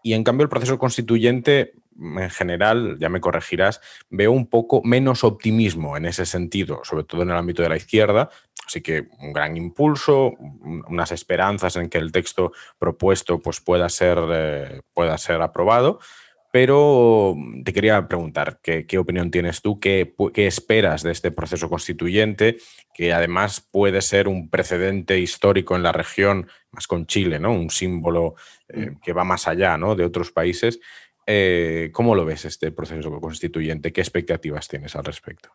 [0.04, 5.24] Y en cambio el proceso constituyente en general, ya me corregirás, veo un poco menos
[5.24, 8.30] optimismo en ese sentido, sobre todo en el ámbito de la izquierda.
[8.66, 10.34] Así que un gran impulso,
[10.88, 16.00] unas esperanzas en que el texto propuesto pues, pueda, ser, eh, pueda ser aprobado.
[16.52, 19.80] Pero te quería preguntar, ¿qué, opinión tienes tú?
[19.80, 22.58] ¿Qué, ¿Qué, esperas de este proceso constituyente?
[22.94, 27.52] Que además puede ser un precedente histórico en la región, más con Chile, ¿no?
[27.54, 28.36] Un símbolo
[28.68, 29.00] eh, mm.
[29.00, 29.96] que va más allá ¿no?
[29.96, 30.80] de otros países.
[31.28, 33.94] Eh, ¿Cómo lo ves este proceso constituyente?
[33.94, 35.52] ¿Qué expectativas tienes al respecto?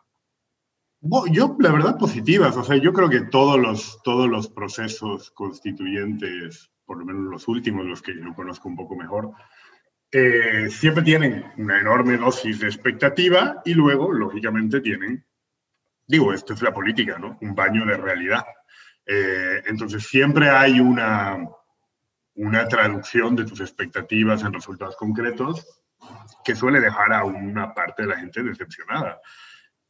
[1.31, 2.55] yo, la verdad, positivas.
[2.55, 7.47] O sea, yo creo que todos los, todos los procesos constituyentes, por lo menos los
[7.47, 9.31] últimos, los que yo conozco un poco mejor,
[10.17, 15.25] eh, siempre tienen una enorme dosis de expectativa y luego, lógicamente, tienen,
[16.07, 17.37] digo, esto es la política, ¿no?
[17.41, 18.45] Un baño de realidad.
[19.05, 21.45] Eh, entonces, siempre hay una,
[22.35, 25.83] una traducción de tus expectativas en resultados concretos
[26.45, 29.19] que suele dejar a una parte de la gente decepcionada.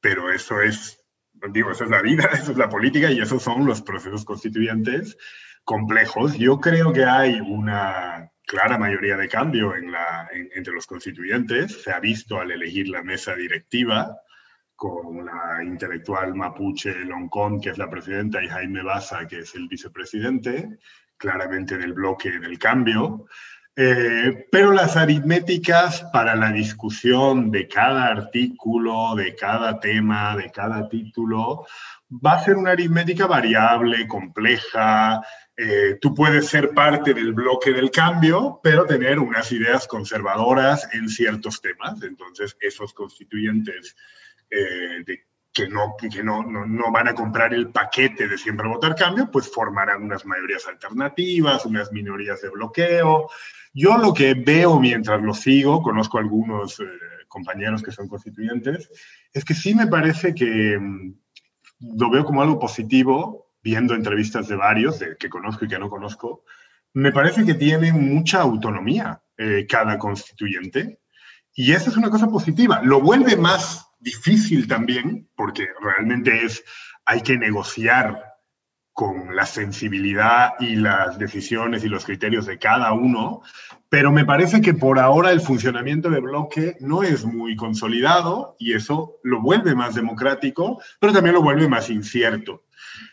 [0.01, 1.05] Pero eso es,
[1.51, 5.19] digo, eso es la vida, eso es la política y esos son los procesos constituyentes
[5.63, 6.35] complejos.
[6.35, 11.83] Yo creo que hay una clara mayoría de cambio en la, entre los constituyentes.
[11.83, 14.15] Se ha visto al elegir la mesa directiva
[14.75, 19.67] con la intelectual mapuche Loncón, que es la presidenta, y Jaime Baza, que es el
[19.67, 20.77] vicepresidente
[21.17, 23.27] claramente del bloque del cambio,
[23.77, 30.87] eh, pero las aritméticas para la discusión de cada artículo, de cada tema, de cada
[30.87, 31.65] título,
[32.09, 35.21] va a ser una aritmética variable, compleja.
[35.57, 41.09] Eh, tú puedes ser parte del bloque del cambio, pero tener unas ideas conservadoras en
[41.09, 42.01] ciertos temas.
[42.01, 43.95] Entonces, esos constituyentes
[44.49, 45.03] eh,
[45.55, 49.49] que no, que no, no, van a comprar el paquete de siempre votar cambio, pues
[49.49, 53.29] formarán unas mayorías alternativas, unas minorías de bloqueo.
[53.77, 56.85] Yo lo que veo mientras lo sigo, conozco algunos eh,
[57.27, 58.89] compañeros que son constituyentes,
[59.33, 61.13] es que sí me parece que mm,
[61.97, 65.89] lo veo como algo positivo, viendo entrevistas de varios, de que conozco y que no
[65.89, 66.45] conozco,
[66.93, 71.01] me parece que tiene mucha autonomía eh, cada constituyente.
[71.53, 72.81] Y eso es una cosa positiva.
[72.81, 76.63] Lo vuelve más difícil también, porque realmente es,
[77.03, 78.34] hay que negociar
[78.95, 83.41] con la sensibilidad y las decisiones y los criterios de cada uno,
[83.89, 88.71] pero me parece que por ahora el funcionamiento de bloque no es muy consolidado y
[88.71, 92.63] eso lo vuelve más democrático, pero también lo vuelve más incierto.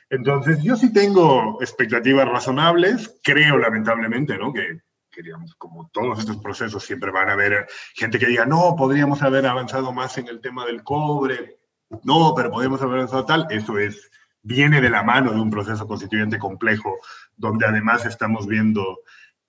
[0.08, 4.52] Entonces, yo sí tengo expectativas razonables, creo lamentablemente, ¿no?
[4.52, 5.20] Que que
[5.58, 9.92] como todos estos procesos siempre van a haber gente que diga, no, podríamos haber avanzado
[9.92, 11.58] más en el tema del cobre,
[12.02, 14.10] no, pero podríamos haber avanzado tal, eso es,
[14.42, 16.98] viene de la mano de un proceso constituyente complejo,
[17.36, 19.00] donde además estamos viendo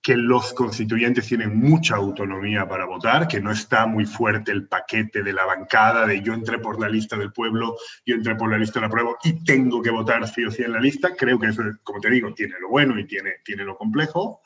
[0.04, 5.22] que los constituyentes tienen mucha autonomía para votar, que no está muy fuerte el paquete
[5.22, 8.58] de la bancada de yo entré por la lista del pueblo, yo entré por la
[8.58, 11.16] lista de la prueba y tengo que votar sí o sí en la lista.
[11.16, 14.42] Creo que eso, como te digo, tiene lo bueno y tiene, tiene lo complejo.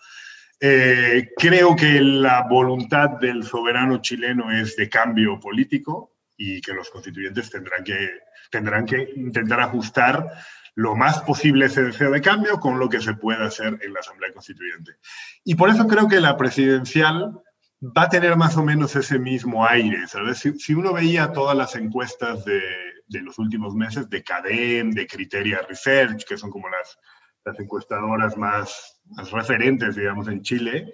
[0.60, 6.88] Eh, creo que la voluntad del soberano chileno es de cambio político y que los
[6.88, 8.10] constituyentes tendrán que,
[8.50, 10.30] tendrán que intentar ajustar
[10.74, 14.00] lo más posible ese deseo de cambio con lo que se pueda hacer en la
[14.00, 14.92] Asamblea Constituyente.
[15.42, 17.40] Y por eso creo que la presidencial
[17.82, 19.98] va a tener más o menos ese mismo aire.
[20.34, 22.62] Si, uno veía todas las encuestas de,
[23.08, 26.96] de, los últimos meses, de CADEM, de Criteria Research, que son como las,
[27.44, 30.92] las encuestadoras más, más referentes, digamos, en Chile.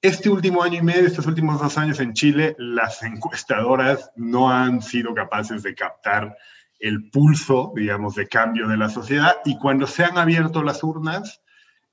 [0.00, 4.80] Este último año y medio, estos últimos dos años en Chile, las encuestadoras no han
[4.80, 6.36] sido capaces de captar
[6.78, 11.42] el pulso, digamos, de cambio de la sociedad y cuando se han abierto las urnas,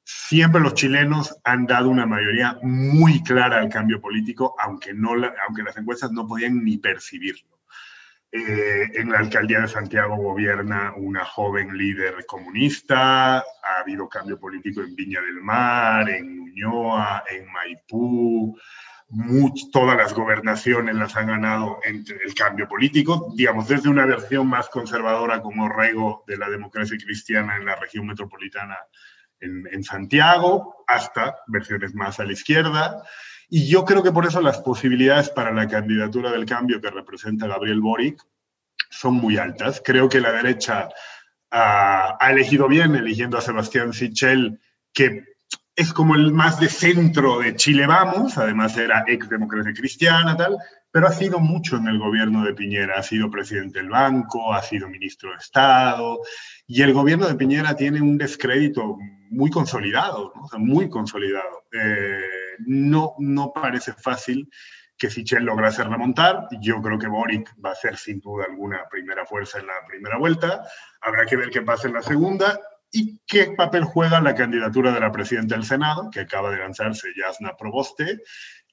[0.04, 5.12] siempre los chilenos han dado una mayoría muy clara al cambio político, aunque, no
[5.48, 7.56] aunque las encuestas no podían ni percibirlo.
[8.32, 14.82] Eh, en la alcaldía de Santiago gobierna una joven líder comunista, ha habido cambio político
[14.82, 18.60] en Viña del Mar, en Ñuñoa, en Maipú,
[19.72, 24.70] todas las gobernaciones las han ganado entre el cambio político, digamos, desde una versión más
[24.70, 28.78] conservadora como Rego de la democracia cristiana en la región metropolitana
[29.40, 33.04] en Santiago, hasta versiones más a la izquierda.
[33.50, 37.48] Y yo creo que por eso las posibilidades para la candidatura del cambio que representa
[37.48, 38.22] Gabriel Boric
[38.90, 39.82] son muy altas.
[39.84, 40.90] Creo que la derecha
[41.52, 44.60] ha, elegido bien eligiendo a Sebastián Sichel,
[44.94, 45.24] que
[45.76, 50.58] es como el más de centro de Chile Vamos, además era ex democracia cristiana, tal,
[50.90, 52.98] pero ha sido mucho en el gobierno de Piñera.
[52.98, 56.20] Ha sido presidente del banco, ha sido ministro de Estado,
[56.66, 58.98] y el gobierno de Piñera tiene un descrédito
[59.30, 61.66] muy consolidado, muy consolidado.
[61.74, 62.22] Eh,
[62.60, 64.50] no, no parece fácil
[64.98, 66.48] que Sichel lograse remontar.
[66.62, 70.18] Yo creo que Boric va a ser sin duda alguna primera fuerza en la primera
[70.18, 70.64] vuelta.
[71.02, 72.58] Habrá que ver qué pasa en la segunda
[72.96, 77.10] y qué papel juega la candidatura de la presidenta del Senado, que acaba de lanzarse
[77.14, 78.22] Yasna Proboste.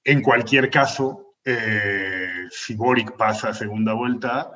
[0.05, 4.53] En cualquier caso, eh, si Boric pasa a segunda vuelta,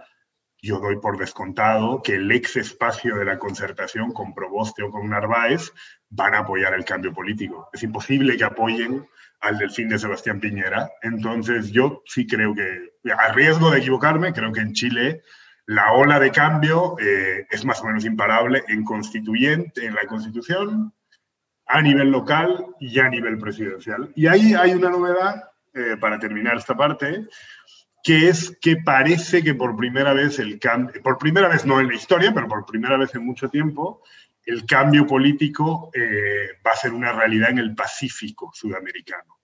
[0.62, 5.10] yo doy por descontado que el ex espacio de la concertación con Proboste o con
[5.10, 5.72] Narváez
[6.10, 7.68] van a apoyar el cambio político.
[7.72, 9.04] Es imposible que apoyen
[9.40, 10.92] al delfín de Sebastián Piñera.
[11.02, 15.22] Entonces yo sí creo que, a riesgo de equivocarme, creo que en Chile
[15.66, 20.92] la ola de cambio eh, es más o menos imparable en constituyente, en la constitución,
[21.66, 24.12] a nivel local y a nivel presidencial.
[24.14, 27.26] Y ahí hay una novedad, eh, para terminar esta parte,
[28.02, 31.88] que es que parece que por primera vez el cambio, por primera vez no en
[31.88, 34.02] la historia, pero por primera vez en mucho tiempo,
[34.44, 39.40] el cambio político eh, va a ser una realidad en el Pacífico sudamericano.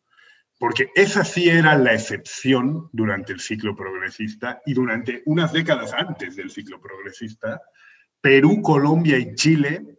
[0.63, 6.37] Porque esa sí era la excepción durante el ciclo progresista y durante unas décadas antes
[6.37, 7.61] del ciclo progresista.
[8.21, 9.99] Perú, Colombia y Chile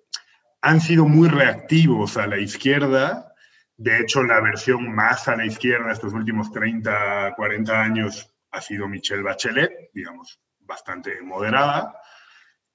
[0.61, 3.35] han sido muy reactivos a la izquierda.
[3.75, 8.87] De hecho, la versión más a la izquierda estos últimos 30, 40 años ha sido
[8.87, 11.93] Michelle Bachelet, digamos, bastante moderada.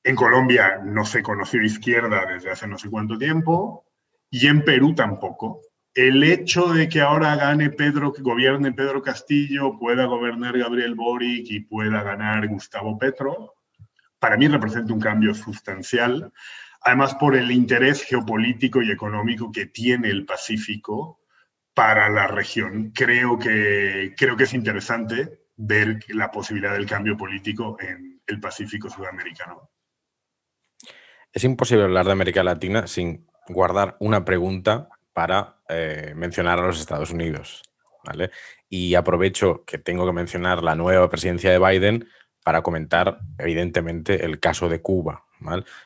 [0.04, 3.86] En Colombia no se conoció izquierda desde hace no sé cuánto tiempo
[4.28, 5.62] y en Perú tampoco.
[5.94, 11.50] El hecho de que ahora gane Pedro, que gobierne Pedro Castillo, pueda gobernar Gabriel Boric
[11.50, 13.54] y pueda ganar Gustavo Petro,
[14.18, 16.32] para mí representa un cambio sustancial,
[16.82, 21.20] además por el interés geopolítico y económico que tiene el Pacífico
[21.74, 22.92] para la región.
[22.94, 28.90] Creo que, creo que es interesante ver la posibilidad del cambio político en el Pacífico
[28.90, 29.70] sudamericano.
[31.32, 36.78] Es imposible hablar de América Latina sin guardar una pregunta para eh, mencionar a los
[36.78, 37.64] Estados Unidos.
[38.04, 38.30] ¿vale?
[38.68, 42.08] Y aprovecho que tengo que mencionar la nueva presidencia de Biden
[42.44, 45.24] para comentar, evidentemente, el caso de Cuba.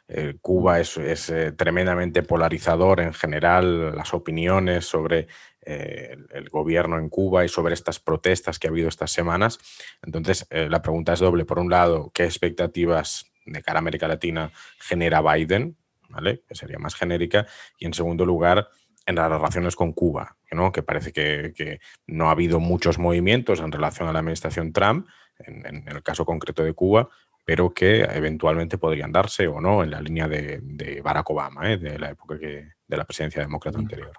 [0.06, 0.98] Eh, Cuba es,
[1.30, 5.28] eh, tremendamente polarizador en general, las opiniones sobre
[5.62, 9.58] el, el, gobierno en Cuba y sobre estas protestas que ha habido estas semanas.
[10.02, 11.46] Entonces, la pregunta es doble.
[11.46, 15.78] Por un lado, ¿qué expectativas de cara a América Latina genera Biden?
[16.12, 16.42] ¿vale?
[16.46, 17.46] que sería más genérica.
[17.78, 18.68] Y en segundo lugar,
[19.06, 20.72] en las relaciones con Cuba, ¿no?
[20.72, 25.06] que parece que, no ha habido muchos movimientos en relación a la administración Trump,
[25.38, 27.08] en, el caso concreto de Cuba,
[27.44, 31.78] pero que eventualmente podrían darse o no en la línea de, Barack Obama, ¿eh?
[31.78, 34.12] de la época que, de la presidencia demócrata anterior.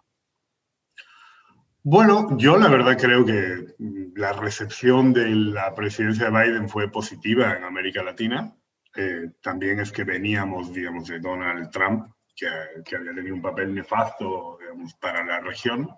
[1.86, 3.76] Bueno, yo la verdad creo que
[4.16, 8.56] la recepción de la presidencia de Biden fue positiva en América Latina.
[8.96, 12.48] Eh, también es que veníamos, digamos, de Donald Trump, que,
[12.96, 15.90] había tenido un papel nefasto, digamos, para la región.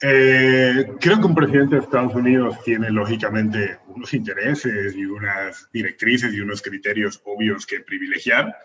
[0.00, 6.32] Eh, creo que un presidente de Estados Unidos tiene lógicamente unos intereses y unas directrices
[6.32, 8.56] y unos criterios obvios que privilegiar.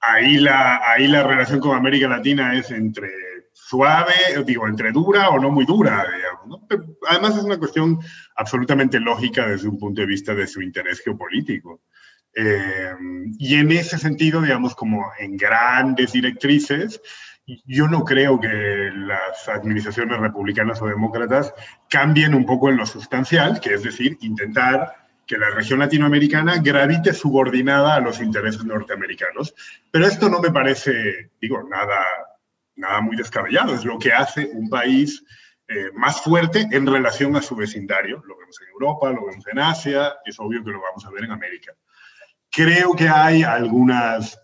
[0.00, 3.10] Ahí la, ahí la relación con América Latina es entre
[3.52, 4.14] suave,
[4.46, 6.60] digo, entre dura o no muy dura, digamos.
[7.08, 7.98] además es una cuestión
[8.36, 11.82] absolutamente lógica desde un punto de vista de su interés geopolítico.
[12.34, 12.92] Eh,
[13.38, 17.00] y en ese sentido, digamos, como en grandes directrices,
[17.64, 21.54] yo no creo que las administraciones republicanas o demócratas
[21.88, 24.94] cambien un poco en lo sustancial, que es decir, intentar
[25.26, 29.54] que la región latinoamericana gravite subordinada a los intereses norteamericanos.
[29.90, 32.04] Pero esto no me parece, digo, nada,
[32.76, 35.24] nada muy descabellado, es lo que hace un país
[35.68, 38.22] eh, más fuerte en relación a su vecindario.
[38.26, 41.24] Lo vemos en Europa, lo vemos en Asia, es obvio que lo vamos a ver
[41.24, 41.72] en América.
[42.50, 44.38] Creo que hay algunas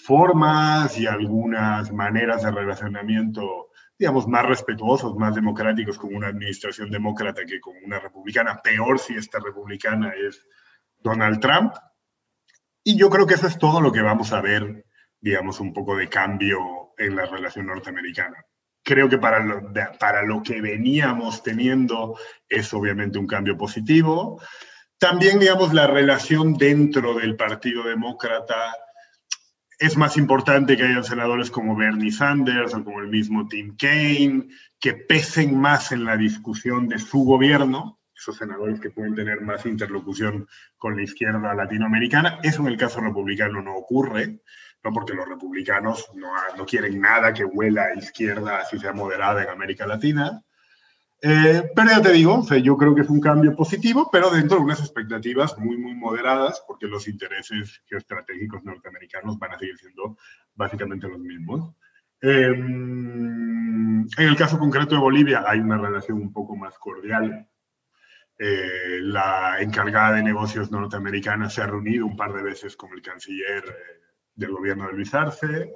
[0.00, 7.44] formas y algunas maneras de relacionamiento, digamos, más respetuosos, más democráticos con una administración demócrata
[7.44, 10.46] que con una republicana, peor si esta republicana es
[10.98, 11.74] Donald Trump.
[12.82, 14.86] Y yo creo que eso es todo lo que vamos a ver,
[15.20, 18.44] digamos, un poco de cambio en la relación norteamericana.
[18.82, 24.40] Creo que para lo, para lo que veníamos teniendo es obviamente un cambio positivo.
[24.98, 28.74] También, digamos, la relación dentro del Partido Demócrata
[29.80, 34.48] es más importante que hayan senadores como Bernie Sanders o como el mismo Tim Kaine,
[34.78, 39.64] que pesen más en la discusión de su gobierno, esos senadores que pueden tener más
[39.64, 42.40] interlocución con la izquierda latinoamericana.
[42.42, 44.40] Eso en el caso republicano no ocurre,
[44.84, 46.28] no porque los republicanos no,
[46.58, 50.44] no quieren nada que huela a izquierda, así sea moderada en América Latina.
[51.22, 54.64] Eh, pero ya te digo, yo creo que es un cambio positivo, pero dentro de
[54.64, 60.16] unas expectativas muy, muy moderadas, porque los intereses geoestratégicos norteamericanos van a seguir siendo
[60.54, 61.74] básicamente los mismos.
[62.22, 67.46] Em, en el caso concreto de Bolivia hay una relación un poco más cordial.
[68.38, 73.02] Eh, la encargada de negocios norteamericana se ha reunido un par de veces con el
[73.02, 74.00] canciller eh,
[74.34, 75.70] del gobierno de Luis Arce.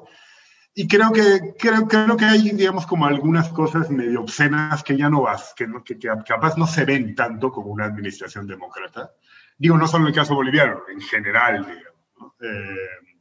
[0.76, 5.08] Y creo que, creo, creo que hay, digamos, como algunas cosas medio obscenas que ya
[5.08, 5.96] no vas, que, que,
[6.26, 9.12] capaz no se ven tanto como una administración demócrata.
[9.56, 12.34] Digo, no solo en el caso boliviano, en general, digamos.
[12.40, 13.14] Eh,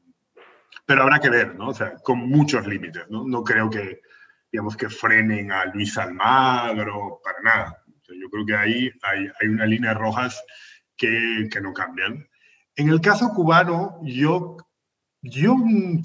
[0.84, 1.70] pero habrá que ver, ¿no?
[1.70, 3.24] O sea, con muchos límites, ¿no?
[3.24, 4.02] No creo que,
[4.52, 7.84] digamos, que frenen a Luis Almagro, para nada.
[8.08, 10.44] yo creo que ahí hay, hay unas líneas rojas
[10.98, 12.28] que, que no cambian.
[12.76, 14.58] En el caso cubano, yo
[15.24, 15.56] yo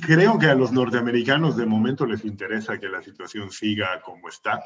[0.01, 4.63] creo que a los norteamericanos de momento les interesa que la situación siga como está,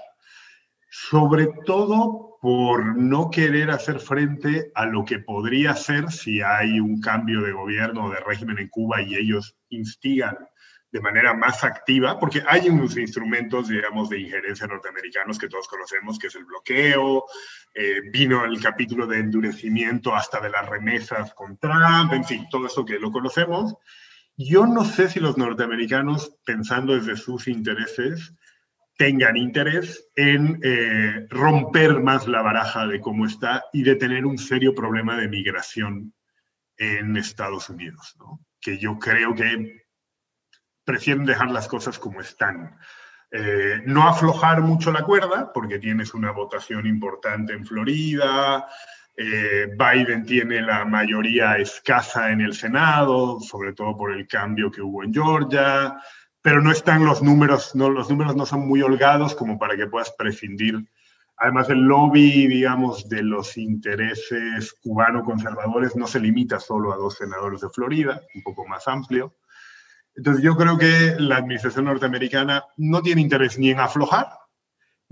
[0.91, 7.01] sobre todo por no querer hacer frente a lo que podría ser si hay un
[7.01, 10.37] cambio de gobierno o de régimen en Cuba y ellos instigan
[10.91, 16.19] de manera más activa, porque hay unos instrumentos, digamos, de injerencia norteamericanos que todos conocemos,
[16.19, 17.25] que es el bloqueo,
[17.73, 22.67] eh, vino el capítulo de endurecimiento hasta de las remesas con Trump, en fin, todo
[22.67, 23.75] eso que lo conocemos.
[24.37, 28.35] Yo no sé si los norteamericanos, pensando desde sus intereses,
[28.97, 34.39] tengan interés en eh, romper más la baraja de cómo está y de tener un
[34.39, 36.15] serio problema de migración
[36.77, 38.17] en Estados Unidos,
[38.61, 39.83] que yo creo que
[40.85, 42.77] prefieren dejar las cosas como están.
[43.31, 48.69] Eh, no aflojar mucho la cuerda, porque tienes una votación importante en Florida,
[49.17, 54.83] eh, Biden tiene la mayoría escasa en el Senado, sobre todo por el cambio que
[54.83, 55.97] hubo en Georgia,
[56.41, 59.87] pero no están los números, no, los números no son muy holgados como para que
[59.87, 60.85] puedas prescindir
[61.43, 67.63] Además, el lobby, digamos, de los intereses cubano-conservadores no se limita solo a dos senadores
[67.63, 69.35] de Florida, un poco más amplio.
[70.15, 74.29] Entonces, yo creo que la administración norteamericana no tiene interés ni en aflojar,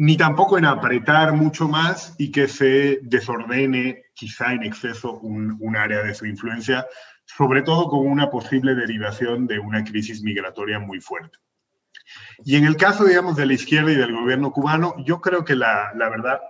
[0.00, 6.02] ni tampoco en apretar mucho más y que se desordene quizá en exceso un, área
[6.02, 6.86] de su influencia,
[7.26, 11.36] sobre todo con una posible derivación de una crisis migratoria muy fuerte.
[12.46, 15.54] Y en el caso, digamos, de la izquierda y del gobierno cubano, yo creo que
[15.54, 16.40] la, verdad,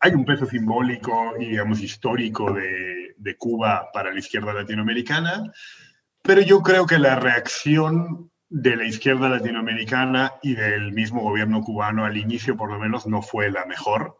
[0.00, 5.52] hay un peso simbólico y, digamos, histórico de Cuba para la izquierda latinoamericana,
[6.22, 12.04] pero yo creo que la reacción de la izquierda latinoamericana y del mismo gobierno cubano
[12.04, 14.18] al inicio, por lo menos, no fue la mejor.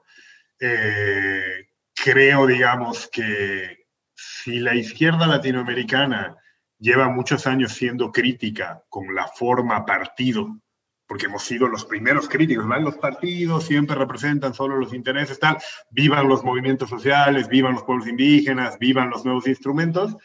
[0.60, 6.36] Eh, creo, digamos, que si la izquierda latinoamericana
[6.78, 10.60] lleva muchos años siendo crítica con la forma partido,
[11.06, 12.84] porque hemos sido los primeros críticos, ¿verdad?
[12.84, 15.58] Los partidos siempre representan solo los intereses, tal,
[15.90, 20.16] vivan los movimientos sociales, vivan los pueblos indígenas, vivan los nuevos instrumentos.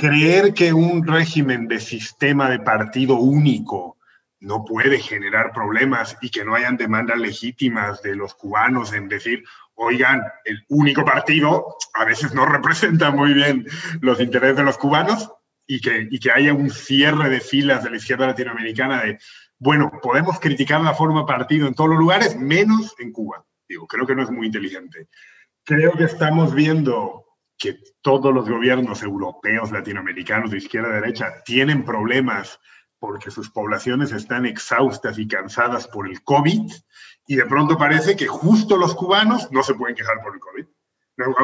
[0.00, 3.98] Creer que un régimen de sistema de partido único
[4.38, 9.42] no puede generar problemas y que no hayan demandas legítimas de los cubanos en decir,
[9.74, 13.66] oigan, el único partido a veces no representa muy bien
[14.00, 15.32] los intereses de los cubanos,
[15.66, 19.18] y que, y que haya un cierre de filas de la izquierda latinoamericana de,
[19.58, 23.44] bueno, podemos criticar la forma partido en todos los lugares, menos en Cuba.
[23.68, 25.08] Digo, creo que no es muy inteligente.
[25.64, 27.24] Creo que estamos viendo
[27.58, 32.60] que todos los gobiernos europeos, latinoamericanos, de izquierda a derecha, tienen problemas
[32.98, 36.72] porque sus poblaciones están exhaustas y cansadas por el COVID,
[37.26, 40.66] y de pronto parece que justo los cubanos no se pueden quejar por el COVID.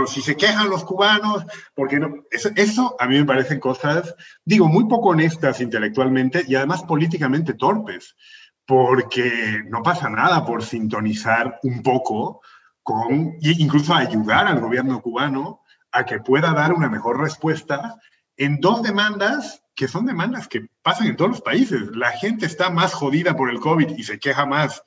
[0.06, 1.44] Si se quejan los cubanos,
[1.74, 6.84] porque no, eso, a mí me parecen cosas, digo, muy poco honestas intelectualmente y además
[6.84, 8.16] políticamente torpes,
[8.64, 12.40] porque no pasa nada por sintonizar un poco
[12.82, 15.63] con, incluso ayudar al gobierno cubano
[15.94, 17.96] a que pueda dar una mejor respuesta
[18.36, 21.82] en dos demandas que son demandas que pasan en todos los países.
[21.94, 24.82] La gente está más jodida por el COVID y se queja más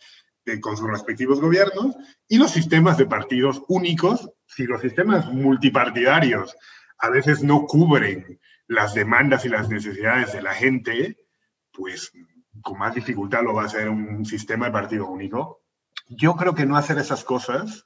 [0.62, 1.95] con sus respectivos gobiernos
[2.28, 6.55] y los sistemas de partidos únicos, si los sistemas multipartidarios
[6.99, 11.18] a veces no cubren las demandas y las necesidades de la gente,
[11.72, 12.12] pues
[12.62, 15.62] con más dificultad lo va a hacer un sistema de partido único.
[16.08, 17.86] Yo creo que no hacer esas cosas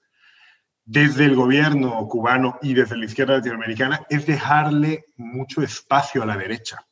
[0.85, 6.37] desde el gobierno cubano y desde la izquierda latinoamericana es dejarle mucho espacio a la
[6.37, 6.85] derecha.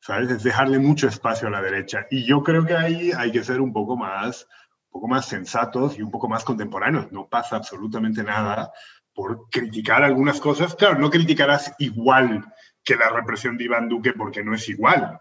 [0.00, 0.30] ¿Sabes?
[0.30, 2.06] Es dejarle mucho espacio a la derecha.
[2.10, 4.46] Y yo creo que ahí hay que ser un poco más
[4.90, 7.12] un poco más sensatos y un poco más contemporáneos.
[7.12, 8.72] No pasa absolutamente nada
[9.12, 10.74] por criticar algunas cosas.
[10.74, 15.18] Claro, no criticarás igual que la represión de Iván Duque porque no es igual,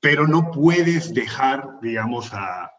[0.00, 2.70] pero no puedes dejar, digamos, a,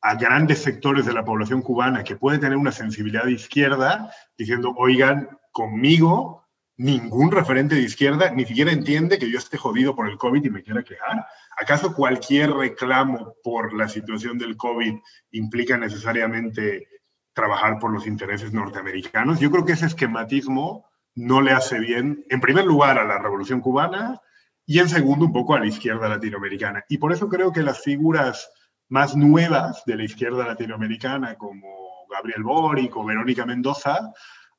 [0.00, 4.74] a grandes sectores de la población cubana que puede tener una sensibilidad de izquierda diciendo,
[4.76, 6.46] oigan, conmigo
[6.76, 10.50] ningún referente de izquierda ni siquiera entiende que yo esté jodido por el COVID y
[10.50, 11.26] me quiera quejar.
[11.60, 14.94] ¿Acaso cualquier reclamo por la situación del COVID
[15.32, 16.88] implica necesariamente
[17.32, 19.40] trabajar por los intereses norteamericanos?
[19.40, 23.60] Yo creo que ese esquematismo no le hace bien, en primer lugar, a la revolución
[23.60, 24.20] cubana
[24.64, 26.84] y en segundo, un poco a la izquierda latinoamericana.
[26.88, 28.48] Y por eso creo que las figuras
[28.88, 34.12] más nuevas de la izquierda latinoamericana, como Gabriel Boric o Verónica Mendoza,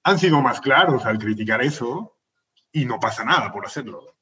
[0.03, 2.17] han sido más claros al criticar eso
[2.71, 4.18] y no pasa nada por hacerlo.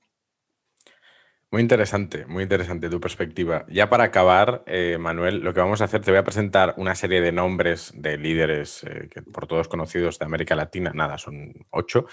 [1.50, 3.66] Muy interesante, muy interesante tu perspectiva.
[3.70, 6.94] Ya para acabar, eh, Manuel, lo que vamos a hacer, te voy a presentar una
[6.94, 11.54] serie de nombres de líderes eh, que por todos conocidos de América Latina, nada, son
[11.70, 12.06] ocho,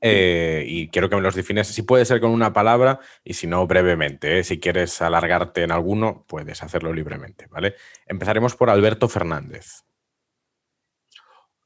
[0.00, 3.46] eh, y quiero que me los defines, si puede ser con una palabra y si
[3.46, 4.42] no, brevemente.
[4.42, 7.74] Si quieres alargarte en alguno, puedes hacerlo libremente, ¿vale?
[8.06, 9.84] Empezaremos por Alberto Fernández.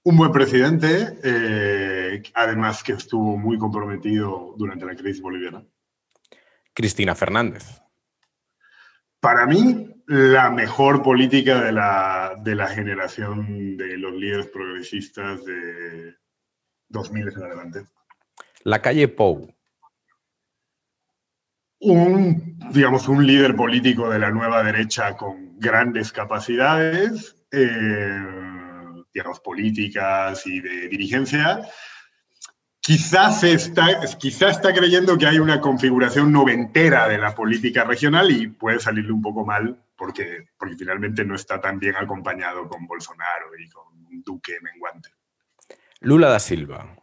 [0.03, 1.21] Un buen presidente,
[2.35, 5.65] además que estuvo muy comprometido durante la crisis boliviana.
[6.75, 7.83] Cristina Fernández.
[9.21, 16.17] Para mí, la mejor política de la, de la generación de los líderes progresistas de
[16.89, 17.85] 2000 en adelante.
[18.65, 19.55] La calle Pou.
[21.81, 28.19] Un, digamos, un líder político de la nueva derecha con grandes capacidades, eh,
[29.13, 31.63] digamos, políticas y de dirigencia,
[32.83, 38.49] quizás está, quizás está creyendo que hay una configuración noventera de la política regional y
[38.49, 43.57] puede salirle un poco mal porque, porque finalmente no está tan bien acompañado con Bolsonaro
[43.57, 45.11] y con un duque menguante.
[46.01, 46.97] Lula da Silva.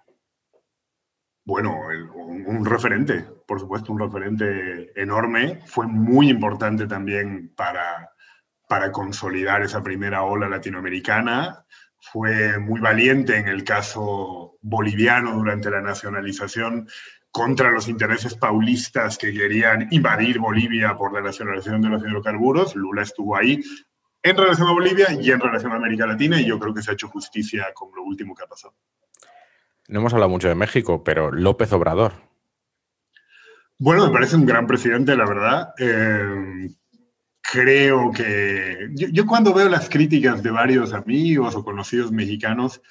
[1.45, 1.79] Bueno,
[2.13, 5.61] un, un, referente, por supuesto, un referente enorme.
[5.65, 8.11] Fue muy importante también para,
[8.67, 11.65] para consolidar esa primera ola latinoamericana.
[11.99, 16.87] Fue muy valiente en el caso boliviano durante la nacionalización
[17.31, 22.75] contra los intereses paulistas que querían invadir Bolivia por la nacionalización de los hidrocarburos.
[22.75, 23.61] Lula estuvo ahí
[24.23, 26.91] en relación a Bolivia y en relación a América Latina y yo creo que se
[26.91, 28.73] ha hecho justicia con lo último que ha pasado.
[29.87, 32.13] No hemos hablado mucho de México, pero López Obrador.
[33.77, 35.73] Bueno, me parece un gran presidente, la verdad.
[35.79, 36.69] Eh,
[37.51, 42.81] creo que yo, cuando veo las críticas de varios amigos o conocidos mexicanos,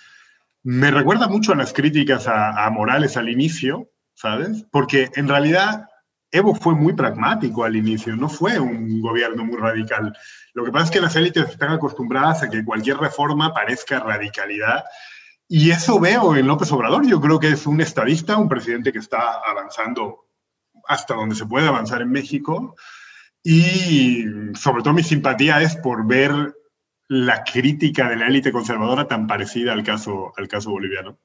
[0.62, 4.64] me recuerda mucho a las críticas a Morales al inicio, ¿sabes?
[4.70, 5.88] Porque en realidad
[6.30, 10.14] Evo fue muy pragmático al inicio, no fue un gobierno muy radical.
[10.52, 14.84] Lo que pasa es que las élites están acostumbradas a que cualquier reforma parezca radicalidad.
[15.48, 17.06] Y eso veo en López Obrador.
[17.06, 20.26] Yo creo que es un estadista, un presidente que está avanzando
[20.86, 22.76] hasta donde se puede avanzar en México.
[23.50, 24.26] Y
[24.56, 26.54] sobre todo mi simpatía es por ver
[27.08, 31.18] la crítica de la élite conservadora tan parecida al caso, al caso boliviano.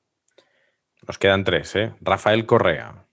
[1.06, 1.94] Nos quedan tres, ¿eh?
[2.00, 3.06] Rafael Correa.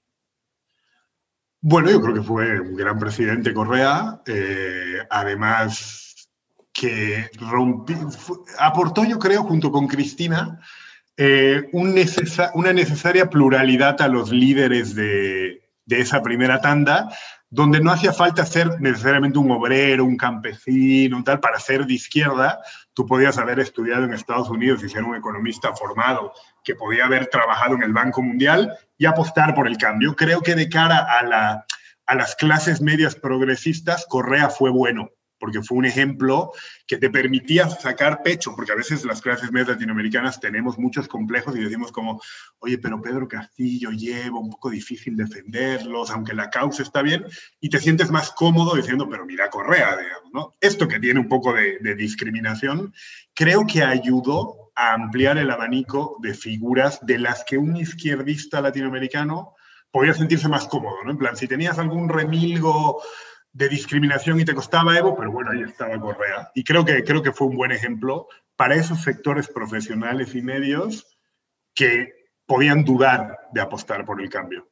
[1.61, 4.23] Bueno, yo creo que fue un gran presidente Correa.
[4.29, 6.31] Eh, además,
[6.73, 7.29] que
[8.61, 10.61] aportó, yo creo, junto con Cristina,
[11.17, 17.09] eh, una necesaria pluralidad a los líderes de, de esa primera tanda,
[17.51, 22.61] donde no hacía falta ser necesariamente un obrero, un campesino, tal, para ser de izquierda.
[22.95, 26.33] Tú podías haber estudiado en Estados Unidos y ser un economista formado
[26.63, 30.15] que podía haber trabajado en el Banco Mundial y apostar por el cambio.
[30.15, 31.67] Creo que de cara a, la,
[32.07, 35.11] a las clases medias progresistas, Correa fue bueno
[35.41, 36.53] porque fue un ejemplo
[36.87, 41.57] que te permitía sacar pecho, porque a veces las clases medias latinoamericanas tenemos muchos complejos
[41.57, 42.21] y decimos como,
[42.61, 47.25] oye, pero Pedro Castillo lleva un poco difícil defenderlos, aunque la causa está bien,
[47.61, 49.97] y te sientes más cómodo diciendo, pero mira Correa,
[50.33, 50.55] ¿no?
[50.61, 52.95] Esto que tiene un poco de, de discriminación,
[53.35, 59.55] creo que ayudó a ampliar el abanico de figuras de las que un izquierdista latinoamericano
[59.91, 61.11] podía sentirse más cómodo, ¿no?
[61.11, 63.03] En plan, si tenías algún remilgo
[63.53, 66.51] de discriminación y te costaba Evo, pero bueno, ahí estaba Correa.
[66.55, 71.19] Y creo que, creo que fue un buen ejemplo para esos sectores profesionales y medios
[71.75, 72.13] que
[72.47, 74.69] podían dudar de apostar por el cambio.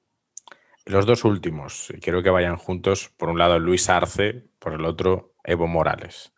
[0.85, 5.35] Los dos últimos, quiero que vayan juntos, por un lado Luis Arce, por el otro
[5.45, 6.33] Evo Morales.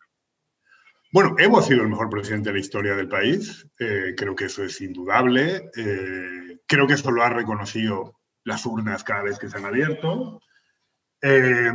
[1.13, 4.45] Bueno, Evo ha sido el mejor presidente de la historia del país, eh, creo que
[4.45, 9.49] eso es indudable, eh, creo que eso lo ha reconocido las urnas cada vez que
[9.49, 10.41] se han abierto.
[11.23, 11.71] Eh,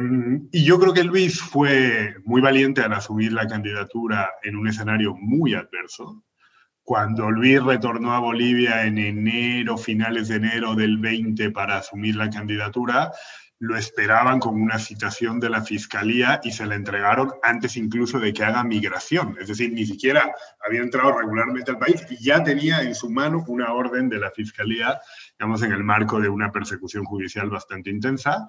[0.50, 5.14] y yo creo que Luis fue muy valiente al asumir la candidatura en un escenario
[5.14, 6.24] muy adverso.
[6.82, 12.30] Cuando Luis retornó a Bolivia en enero, finales de enero del 20 para asumir la
[12.30, 13.12] candidatura,
[13.58, 18.32] lo esperaban con una citación de la fiscalía y se la entregaron antes incluso de
[18.32, 19.36] que haga migración.
[19.40, 20.34] Es decir, ni siquiera
[20.64, 24.30] había entrado regularmente al país y ya tenía en su mano una orden de la
[24.30, 25.00] fiscalía,
[25.38, 28.46] digamos, en el marco de una persecución judicial bastante intensa.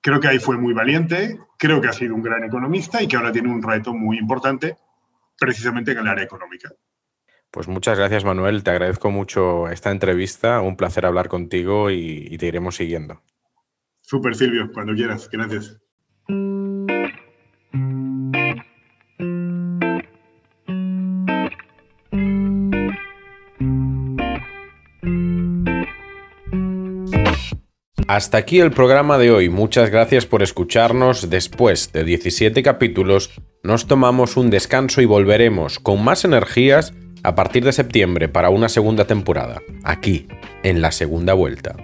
[0.00, 3.16] Creo que ahí fue muy valiente, creo que ha sido un gran economista y que
[3.16, 4.76] ahora tiene un reto muy importante
[5.38, 6.70] precisamente en el área económica.
[7.50, 12.46] Pues muchas gracias Manuel, te agradezco mucho esta entrevista, un placer hablar contigo y, te
[12.46, 13.22] iremos siguiendo.
[14.02, 15.80] Súper Silvio, cuando quieras, gracias.
[28.08, 29.50] Hasta aquí el programa de hoy.
[29.50, 31.28] Muchas gracias por escucharnos.
[31.28, 33.30] Después de 17 capítulos,
[33.62, 38.70] nos tomamos un descanso y volveremos con más energías a partir de septiembre para una
[38.70, 40.26] segunda temporada, aquí,
[40.62, 41.76] en la segunda vuelta.